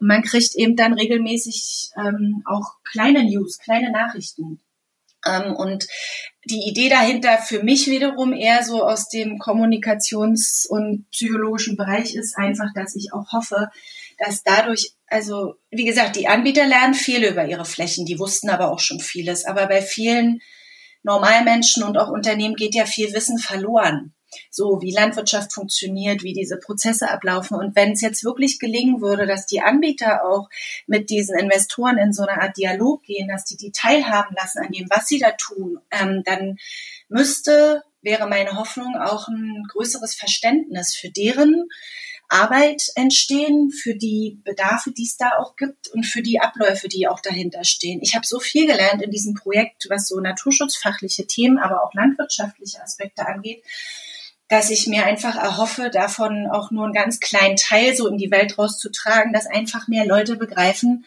[0.00, 4.60] Und man kriegt eben dann regelmäßig ähm, auch kleine News, kleine Nachrichten
[5.56, 5.86] und
[6.44, 12.36] die Idee dahinter für mich wiederum eher so aus dem Kommunikations- und psychologischen Bereich ist
[12.36, 13.68] einfach, dass ich auch hoffe,
[14.18, 18.70] dass dadurch, also wie gesagt, die Anbieter lernen viel über ihre Flächen, die wussten aber
[18.70, 19.46] auch schon vieles.
[19.46, 20.40] Aber bei vielen
[21.02, 24.13] Normalmenschen und auch Unternehmen geht ja viel Wissen verloren
[24.50, 27.56] so wie Landwirtschaft funktioniert, wie diese Prozesse ablaufen.
[27.56, 30.48] Und wenn es jetzt wirklich gelingen würde, dass die Anbieter auch
[30.86, 34.72] mit diesen Investoren in so eine Art Dialog gehen, dass die die teilhaben lassen an
[34.72, 36.58] dem, was sie da tun, ähm, dann
[37.08, 41.68] müsste, wäre meine Hoffnung, auch ein größeres Verständnis für deren
[42.28, 47.06] Arbeit entstehen, für die Bedarfe, die es da auch gibt und für die Abläufe, die
[47.06, 48.00] auch dahinter stehen.
[48.02, 52.82] Ich habe so viel gelernt in diesem Projekt, was so naturschutzfachliche Themen, aber auch landwirtschaftliche
[52.82, 53.62] Aspekte angeht
[54.48, 58.30] dass ich mir einfach erhoffe, davon auch nur einen ganz kleinen Teil so in die
[58.30, 61.06] Welt rauszutragen, dass einfach mehr Leute begreifen,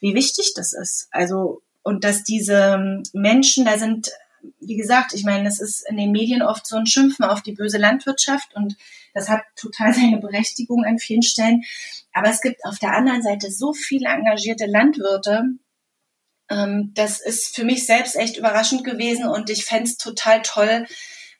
[0.00, 1.08] wie wichtig das ist.
[1.10, 4.10] Also, und dass diese Menschen, da sind,
[4.60, 7.52] wie gesagt, ich meine, es ist in den Medien oft so ein Schimpfen auf die
[7.52, 8.76] böse Landwirtschaft und
[9.14, 11.62] das hat total seine Berechtigung an vielen Stellen.
[12.12, 15.44] Aber es gibt auf der anderen Seite so viele engagierte Landwirte,
[16.52, 20.86] ähm, das ist für mich selbst echt überraschend gewesen und ich fände es total toll,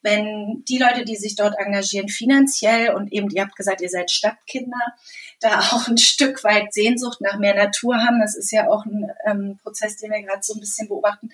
[0.03, 4.11] wenn die Leute, die sich dort engagieren, finanziell und eben, ihr habt gesagt, ihr seid
[4.11, 4.95] Stadtkinder,
[5.41, 8.21] da auch ein Stück weit Sehnsucht nach mehr Natur haben.
[8.21, 11.31] Das ist ja auch ein ähm, Prozess, den wir gerade so ein bisschen beobachten.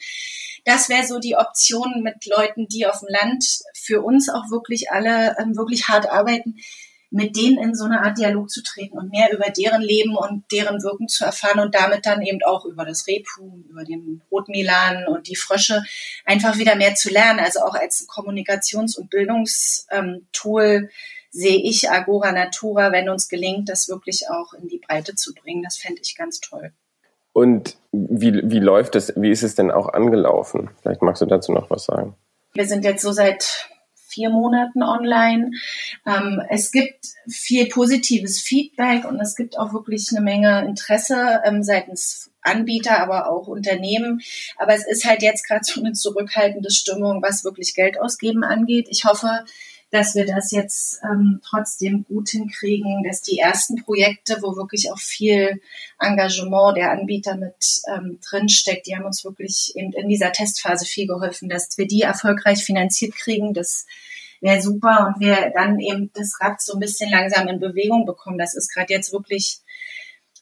[0.64, 3.44] Das wäre so die Option mit Leuten, die auf dem Land
[3.74, 6.56] für uns auch wirklich alle ähm, wirklich hart arbeiten,
[7.10, 10.44] mit denen in so eine Art Dialog zu treten und mehr über deren Leben und
[10.52, 15.06] deren Wirken zu erfahren und damit dann eben auch über das Rebhuhn, über den Rotmilan
[15.06, 15.82] und die Frösche
[16.26, 17.40] einfach wieder mehr zu lernen.
[17.40, 20.88] Also auch als Kommunikations- und Bildungstool ähm,
[21.30, 25.62] sehe ich Agora Natura, wenn uns gelingt, das wirklich auch in die Breite zu bringen.
[25.62, 26.72] Das fände ich ganz toll.
[27.32, 30.70] Und wie, wie läuft es, wie ist es denn auch angelaufen?
[30.82, 32.16] Vielleicht magst du dazu noch was sagen.
[32.54, 33.68] Wir sind jetzt so seit
[34.18, 35.52] vier Monaten online.
[36.04, 41.62] Ähm, es gibt viel positives Feedback und es gibt auch wirklich eine Menge Interesse ähm,
[41.62, 44.20] seitens Anbieter, aber auch Unternehmen.
[44.56, 48.88] Aber es ist halt jetzt gerade so eine zurückhaltende Stimmung, was wirklich Geld ausgeben angeht.
[48.90, 49.44] Ich hoffe,
[49.90, 54.98] dass wir das jetzt ähm, trotzdem gut hinkriegen, dass die ersten Projekte, wo wirklich auch
[54.98, 55.60] viel
[55.98, 61.06] Engagement der Anbieter mit ähm, drinsteckt, die haben uns wirklich eben in dieser Testphase viel
[61.06, 63.54] geholfen, dass wir die erfolgreich finanziert kriegen.
[63.54, 63.86] Das
[64.40, 68.38] wäre super und wir dann eben das Rad so ein bisschen langsam in Bewegung bekommen.
[68.38, 69.60] Das ist gerade jetzt wirklich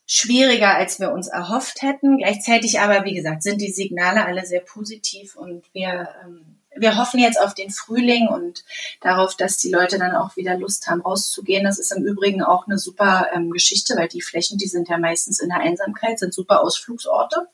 [0.07, 2.18] schwieriger, als wir uns erhofft hätten.
[2.18, 7.20] Gleichzeitig aber, wie gesagt, sind die Signale alle sehr positiv und wir ähm, wir hoffen
[7.20, 8.64] jetzt auf den Frühling und
[9.01, 11.64] darauf, dass die Leute dann auch wieder Lust haben, rauszugehen.
[11.64, 14.99] Das ist im Übrigen auch eine super ähm, Geschichte, weil die Flächen, die sind ja
[14.99, 17.49] meistens in der Einsamkeit, sind super Ausflugsorte.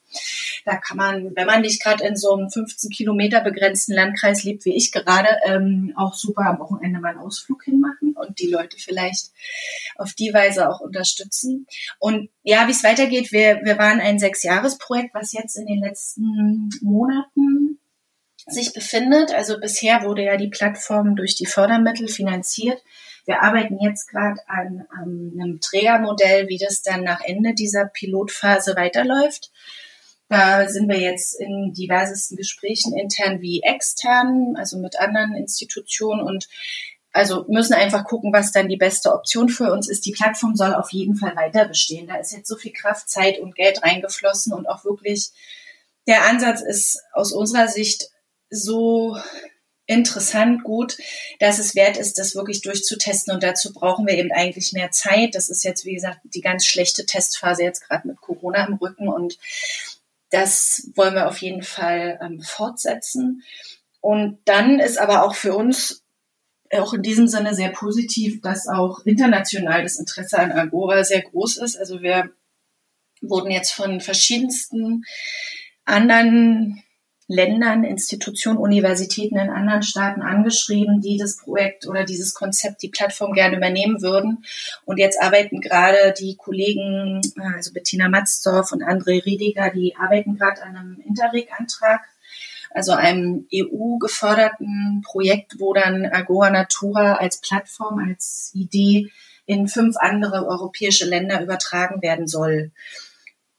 [0.65, 4.65] Da kann man, wenn man nicht gerade in so einem 15 Kilometer begrenzten Landkreis lebt,
[4.65, 8.77] wie ich gerade, ähm, auch super am Wochenende mal einen Ausflug hinmachen und die Leute
[8.77, 9.31] vielleicht
[9.95, 11.67] auf die Weise auch unterstützen.
[11.99, 16.69] Und ja, wie es weitergeht, wir, wir waren ein Sechsjahresprojekt, was jetzt in den letzten
[16.81, 17.72] Monaten
[18.47, 19.33] sich befindet.
[19.33, 22.81] Also bisher wurde ja die Plattform durch die Fördermittel finanziert.
[23.25, 28.75] Wir arbeiten jetzt gerade an, an einem Trägermodell, wie das dann nach Ende dieser Pilotphase
[28.75, 29.51] weiterläuft.
[30.27, 36.47] Da sind wir jetzt in diversesten Gesprächen intern wie extern, also mit anderen Institutionen und
[37.11, 40.05] also müssen einfach gucken, was dann die beste Option für uns ist.
[40.07, 42.07] Die Plattform soll auf jeden Fall weiter bestehen.
[42.07, 45.29] Da ist jetzt so viel Kraft, Zeit und Geld reingeflossen und auch wirklich
[46.07, 48.09] der Ansatz ist aus unserer Sicht
[48.53, 49.17] so
[49.85, 50.97] interessant, gut,
[51.39, 53.33] dass es wert ist, das wirklich durchzutesten.
[53.33, 55.35] Und dazu brauchen wir eben eigentlich mehr Zeit.
[55.35, 59.07] Das ist jetzt, wie gesagt, die ganz schlechte Testphase jetzt gerade mit Corona im Rücken.
[59.07, 59.37] Und
[60.29, 63.43] das wollen wir auf jeden Fall ähm, fortsetzen.
[63.99, 66.03] Und dann ist aber auch für uns
[66.71, 71.57] auch in diesem Sinne sehr positiv, dass auch international das Interesse an Agora sehr groß
[71.57, 71.77] ist.
[71.77, 72.31] Also wir
[73.21, 75.03] wurden jetzt von verschiedensten
[75.85, 76.82] anderen
[77.27, 83.33] Ländern, Institutionen, Universitäten in anderen Staaten angeschrieben, die das Projekt oder dieses Konzept, die Plattform
[83.33, 84.43] gerne übernehmen würden.
[84.85, 87.21] Und jetzt arbeiten gerade die Kollegen,
[87.55, 92.01] also Bettina Matzdorf und André Riediger, die arbeiten gerade an einem Interreg-Antrag,
[92.71, 99.11] also einem EU-geförderten Projekt, wo dann Agora Natura als Plattform, als Idee
[99.45, 102.71] in fünf andere europäische Länder übertragen werden soll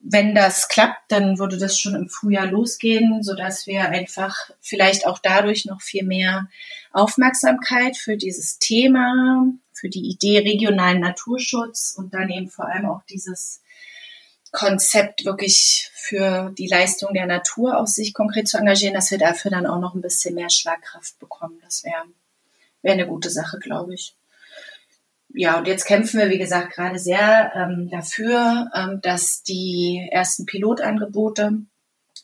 [0.06, 5.06] wenn das klappt, dann würde das schon im Frühjahr losgehen, so dass wir einfach vielleicht
[5.06, 6.48] auch dadurch noch viel mehr
[6.92, 13.02] Aufmerksamkeit für dieses Thema, für die Idee regionalen Naturschutz und dann eben vor allem auch
[13.08, 13.62] dieses
[14.52, 19.50] Konzept wirklich für die Leistung der Natur aus sich konkret zu engagieren, dass wir dafür
[19.50, 21.58] dann auch noch ein bisschen mehr Schlagkraft bekommen.
[21.62, 22.04] Das wäre
[22.82, 24.14] wäre eine gute Sache, glaube ich
[25.34, 30.46] ja, und jetzt kämpfen wir, wie gesagt, gerade sehr ähm, dafür, ähm, dass die ersten
[30.46, 31.64] Pilotangebote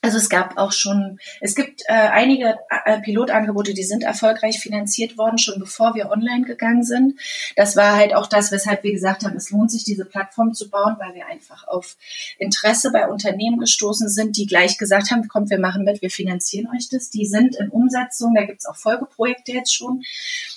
[0.02, 5.18] also es gab auch schon, es gibt äh, einige äh, Pilotangebote, die sind erfolgreich finanziert
[5.18, 7.20] worden, schon bevor wir online gegangen sind.
[7.54, 10.70] Das war halt auch das, weshalb wir gesagt haben, es lohnt sich, diese Plattform zu
[10.70, 11.98] bauen, weil wir einfach auf
[12.38, 16.68] Interesse bei Unternehmen gestoßen sind, die gleich gesagt haben, kommt, wir machen mit, wir finanzieren
[16.74, 17.10] euch das.
[17.10, 20.02] Die sind in Umsetzung, da gibt's auch Folgeprojekte jetzt schon.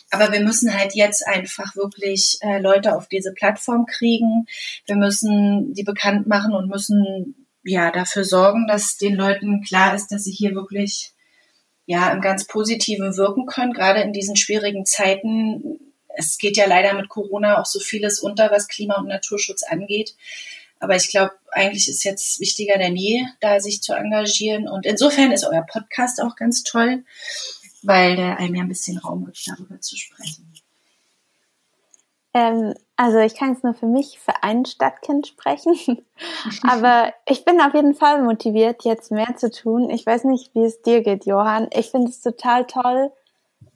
[0.10, 4.46] Aber wir müssen halt jetzt einfach wirklich äh, Leute auf diese Plattform kriegen.
[4.86, 10.08] Wir müssen die bekannt machen und müssen ja, dafür sorgen, dass den Leuten klar ist,
[10.08, 11.14] dass sie hier wirklich
[11.86, 15.80] ja im ganz Positiven wirken können, gerade in diesen schwierigen Zeiten.
[16.16, 20.16] Es geht ja leider mit Corona auch so vieles unter, was Klima- und Naturschutz angeht.
[20.80, 24.68] Aber ich glaube, eigentlich ist jetzt wichtiger denn je, da sich zu engagieren.
[24.68, 27.04] Und insofern ist euer Podcast auch ganz toll,
[27.82, 30.53] weil der einem ja ein bisschen Raum gibt, darüber zu sprechen.
[32.34, 35.76] Ähm, also ich kann jetzt nur für mich, für ein Stadtkind sprechen.
[36.68, 39.90] Aber ich bin auf jeden Fall motiviert, jetzt mehr zu tun.
[39.90, 41.68] Ich weiß nicht, wie es dir geht, Johann.
[41.74, 43.12] Ich finde es total toll,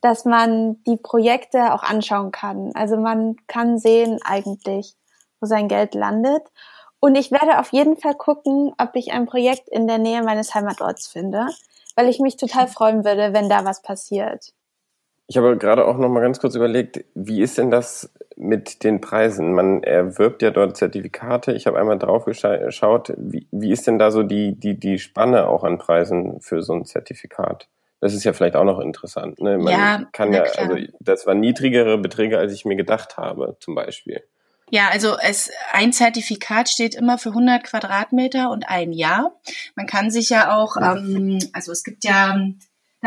[0.01, 2.71] dass man die Projekte auch anschauen kann.
[2.75, 4.95] Also man kann sehen eigentlich,
[5.39, 6.43] wo sein Geld landet.
[6.99, 10.55] Und ich werde auf jeden Fall gucken, ob ich ein Projekt in der Nähe meines
[10.55, 11.47] Heimatorts finde,
[11.95, 14.53] weil ich mich total freuen würde, wenn da was passiert.
[15.27, 19.01] Ich habe gerade auch noch mal ganz kurz überlegt, wie ist denn das mit den
[19.01, 19.53] Preisen?
[19.53, 21.51] Man erwirbt ja dort Zertifikate.
[21.51, 23.13] Ich habe einmal drauf geschaut.
[23.17, 26.73] Wie, wie ist denn da so die, die, die Spanne auch an Preisen für so
[26.73, 27.67] ein Zertifikat?
[27.99, 29.41] Das ist ja vielleicht auch noch interessant.
[29.41, 29.57] Ne?
[29.57, 30.69] Man ja, kann ja, klar.
[30.69, 34.23] also das waren niedrigere Beträge, als ich mir gedacht habe, zum Beispiel.
[34.69, 39.31] Ja, also es, ein Zertifikat steht immer für 100 Quadratmeter und ein Jahr.
[39.75, 42.37] Man kann sich ja auch, ähm, also es gibt ja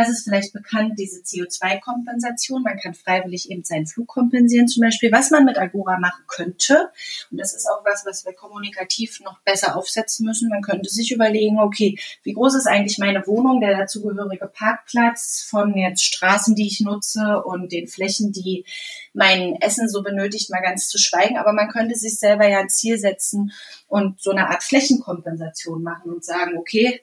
[0.01, 2.63] das ist vielleicht bekannt, diese CO2-Kompensation.
[2.63, 5.13] Man kann freiwillig eben seinen Flug kompensieren zum Beispiel.
[5.13, 6.91] Was man mit Agora machen könnte,
[7.31, 11.13] und das ist auch was, was wir kommunikativ noch besser aufsetzen müssen, man könnte sich
[11.13, 16.67] überlegen, okay, wie groß ist eigentlich meine Wohnung, der dazugehörige Parkplatz von jetzt Straßen, die
[16.67, 18.65] ich nutze und den Flächen, die
[19.13, 21.37] mein Essen so benötigt, mal ganz zu schweigen.
[21.37, 23.53] Aber man könnte sich selber ja ein Ziel setzen
[23.87, 27.03] und so eine Art Flächenkompensation machen und sagen, okay,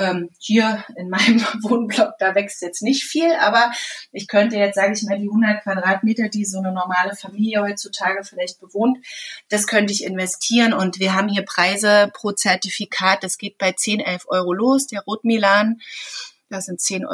[0.00, 3.70] ähm, hier in meinem Wohnblock, da wächst jetzt nicht viel, aber
[4.12, 8.24] ich könnte jetzt, sage ich mal, die 100 Quadratmeter, die so eine normale Familie heutzutage
[8.24, 8.98] vielleicht bewohnt,
[9.48, 10.72] das könnte ich investieren.
[10.72, 15.02] Und wir haben hier Preise pro Zertifikat, das geht bei 10, 11 Euro los, der
[15.02, 15.80] Rotmilan
[16.48, 17.06] Das sind 10,90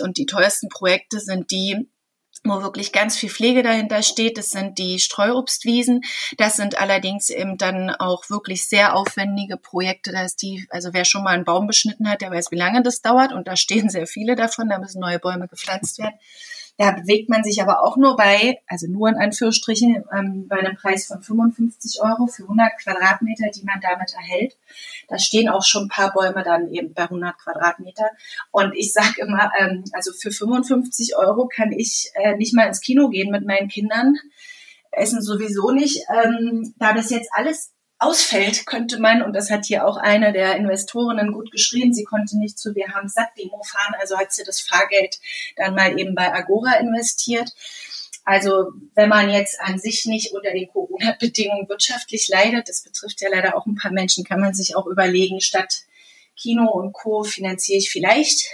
[0.00, 1.86] Euro und die teuersten Projekte sind die,
[2.44, 4.36] wo wirklich ganz viel Pflege dahinter steht.
[4.36, 6.02] Das sind die Streuobstwiesen.
[6.36, 10.12] Das sind allerdings eben dann auch wirklich sehr aufwendige Projekte.
[10.12, 12.82] Da ist die, also wer schon mal einen Baum beschnitten hat, der weiß, wie lange
[12.82, 13.32] das dauert.
[13.32, 14.68] Und da stehen sehr viele davon.
[14.68, 16.14] Da müssen neue Bäume gepflanzt werden.
[16.76, 20.76] Da bewegt man sich aber auch nur bei, also nur in Anführungsstrichen, ähm, bei einem
[20.76, 24.56] Preis von 55 Euro für 100 Quadratmeter, die man damit erhält.
[25.08, 28.10] Da stehen auch schon ein paar Bäume dann eben bei 100 Quadratmeter.
[28.50, 32.80] Und ich sage immer, ähm, also für 55 Euro kann ich äh, nicht mal ins
[32.80, 34.16] Kino gehen mit meinen Kindern.
[34.90, 36.04] Essen sowieso nicht.
[36.08, 37.73] Ähm, da das jetzt alles
[38.04, 42.38] ausfällt, könnte man, und das hat hier auch eine der Investorinnen gut geschrieben, sie konnte
[42.38, 45.18] nicht zu Wir haben satt Demo fahren, also hat sie das Fahrgeld
[45.56, 47.52] dann mal eben bei Agora investiert.
[48.24, 53.28] Also wenn man jetzt an sich nicht unter den Corona-Bedingungen wirtschaftlich leidet, das betrifft ja
[53.30, 55.82] leider auch ein paar Menschen, kann man sich auch überlegen, statt
[56.36, 57.22] Kino und Co.
[57.22, 58.46] finanziere ich vielleicht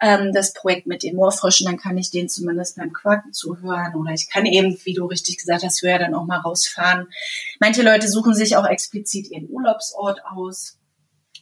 [0.00, 4.12] ähm, das Projekt mit den Moorfröschen, dann kann ich denen zumindest beim Quaken zuhören oder
[4.12, 7.08] ich kann eben, wie du richtig gesagt hast, höher dann auch mal rausfahren.
[7.60, 10.78] Manche Leute suchen sich auch explizit ihren Urlaubsort aus.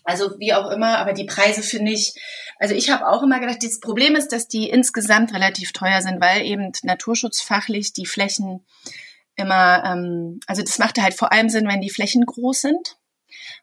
[0.04, 2.14] Also wie auch immer, aber die Preise finde ich,
[2.58, 6.20] also ich habe auch immer gedacht, das Problem ist, dass die insgesamt relativ teuer sind,
[6.20, 8.64] weil eben naturschutzfachlich die Flächen
[9.36, 12.96] immer, ähm, also das macht halt vor allem Sinn, wenn die Flächen groß sind.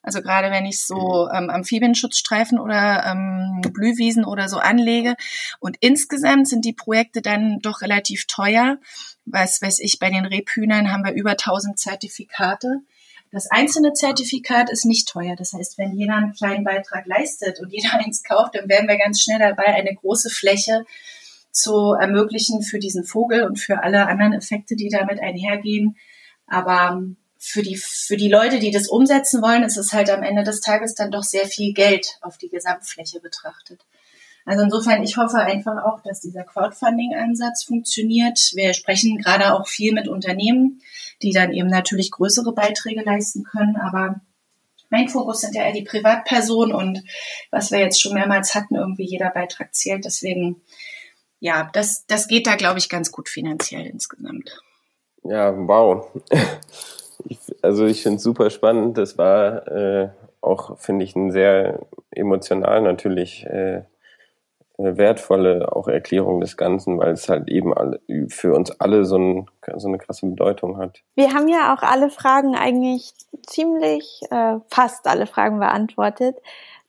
[0.01, 1.37] Also gerade wenn ich so mhm.
[1.37, 5.15] ähm, Amphibienschutzstreifen oder ähm, Blühwiesen oder so anlege.
[5.59, 8.77] Und insgesamt sind die Projekte dann doch relativ teuer.
[9.25, 12.81] Was weiß ich, bei den Rebhühnern haben wir über 1000 Zertifikate.
[13.31, 15.35] Das einzelne Zertifikat ist nicht teuer.
[15.35, 18.97] Das heißt, wenn jeder einen kleinen Beitrag leistet und jeder eins kauft, dann werden wir
[18.97, 20.85] ganz schnell dabei, eine große Fläche
[21.51, 25.97] zu ermöglichen für diesen Vogel und für alle anderen Effekte, die damit einhergehen.
[26.47, 27.03] Aber
[27.39, 30.59] für die, für die Leute, die das umsetzen wollen, ist es halt am Ende des
[30.59, 33.85] Tages dann doch sehr viel Geld auf die Gesamtfläche betrachtet.
[34.45, 38.37] Also insofern, ich hoffe einfach auch, dass dieser Crowdfunding-Ansatz funktioniert.
[38.55, 40.81] Wir sprechen gerade auch viel mit Unternehmen,
[41.21, 43.77] die dann eben natürlich größere Beiträge leisten können.
[43.77, 44.19] Aber
[44.89, 47.03] mein Fokus sind ja eher die Privatpersonen und
[47.51, 50.03] was wir jetzt schon mehrmals hatten, irgendwie jeder Beitrag zählt.
[50.03, 50.61] Deswegen,
[51.39, 54.61] ja, das, das geht da, glaube ich, ganz gut finanziell insgesamt.
[55.23, 56.07] Ja, wow.
[57.63, 58.97] Also ich finde es super spannend.
[58.97, 60.09] Das war äh,
[60.41, 61.79] auch, finde ich, ein sehr
[62.11, 63.83] emotional natürlich äh,
[64.79, 67.99] wertvolle auch Erklärung des Ganzen, weil es halt eben alle,
[68.29, 71.03] für uns alle so, ein, so eine krasse Bedeutung hat.
[71.15, 73.13] Wir haben ja auch alle Fragen eigentlich
[73.45, 76.37] ziemlich, äh, fast alle Fragen beantwortet.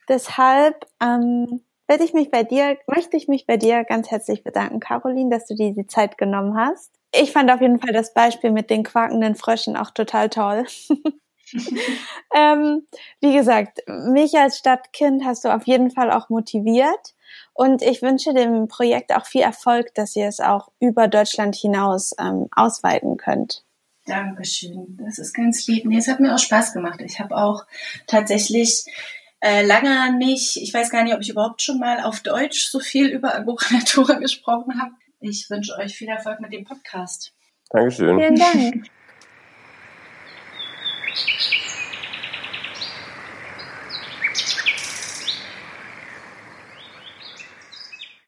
[0.09, 4.79] Deshalb ähm, werde ich mich bei dir, möchte ich mich bei dir ganz herzlich bedanken,
[4.79, 6.93] Caroline, dass du dir die Zeit genommen hast.
[7.13, 10.65] Ich fand auf jeden Fall das Beispiel mit den quakenden Fröschen auch total toll.
[12.35, 12.87] ähm,
[13.21, 17.15] wie gesagt, mich als Stadtkind hast du auf jeden Fall auch motiviert.
[17.53, 22.15] Und ich wünsche dem Projekt auch viel Erfolg, dass ihr es auch über Deutschland hinaus
[22.19, 23.65] ähm, ausweiten könnt.
[24.07, 24.97] Dankeschön.
[25.01, 25.85] Das ist ganz lieb.
[25.85, 27.01] Nee, es hat mir auch Spaß gemacht.
[27.03, 27.67] Ich habe auch
[28.07, 28.85] tatsächlich
[29.41, 32.81] äh, lange nicht, ich weiß gar nicht, ob ich überhaupt schon mal auf Deutsch so
[32.81, 34.93] viel über Agora Natura gesprochen habe.
[35.21, 37.33] Ich wünsche euch viel Erfolg mit dem Podcast.
[37.71, 38.18] Dankeschön.
[38.18, 38.87] Vielen Dank.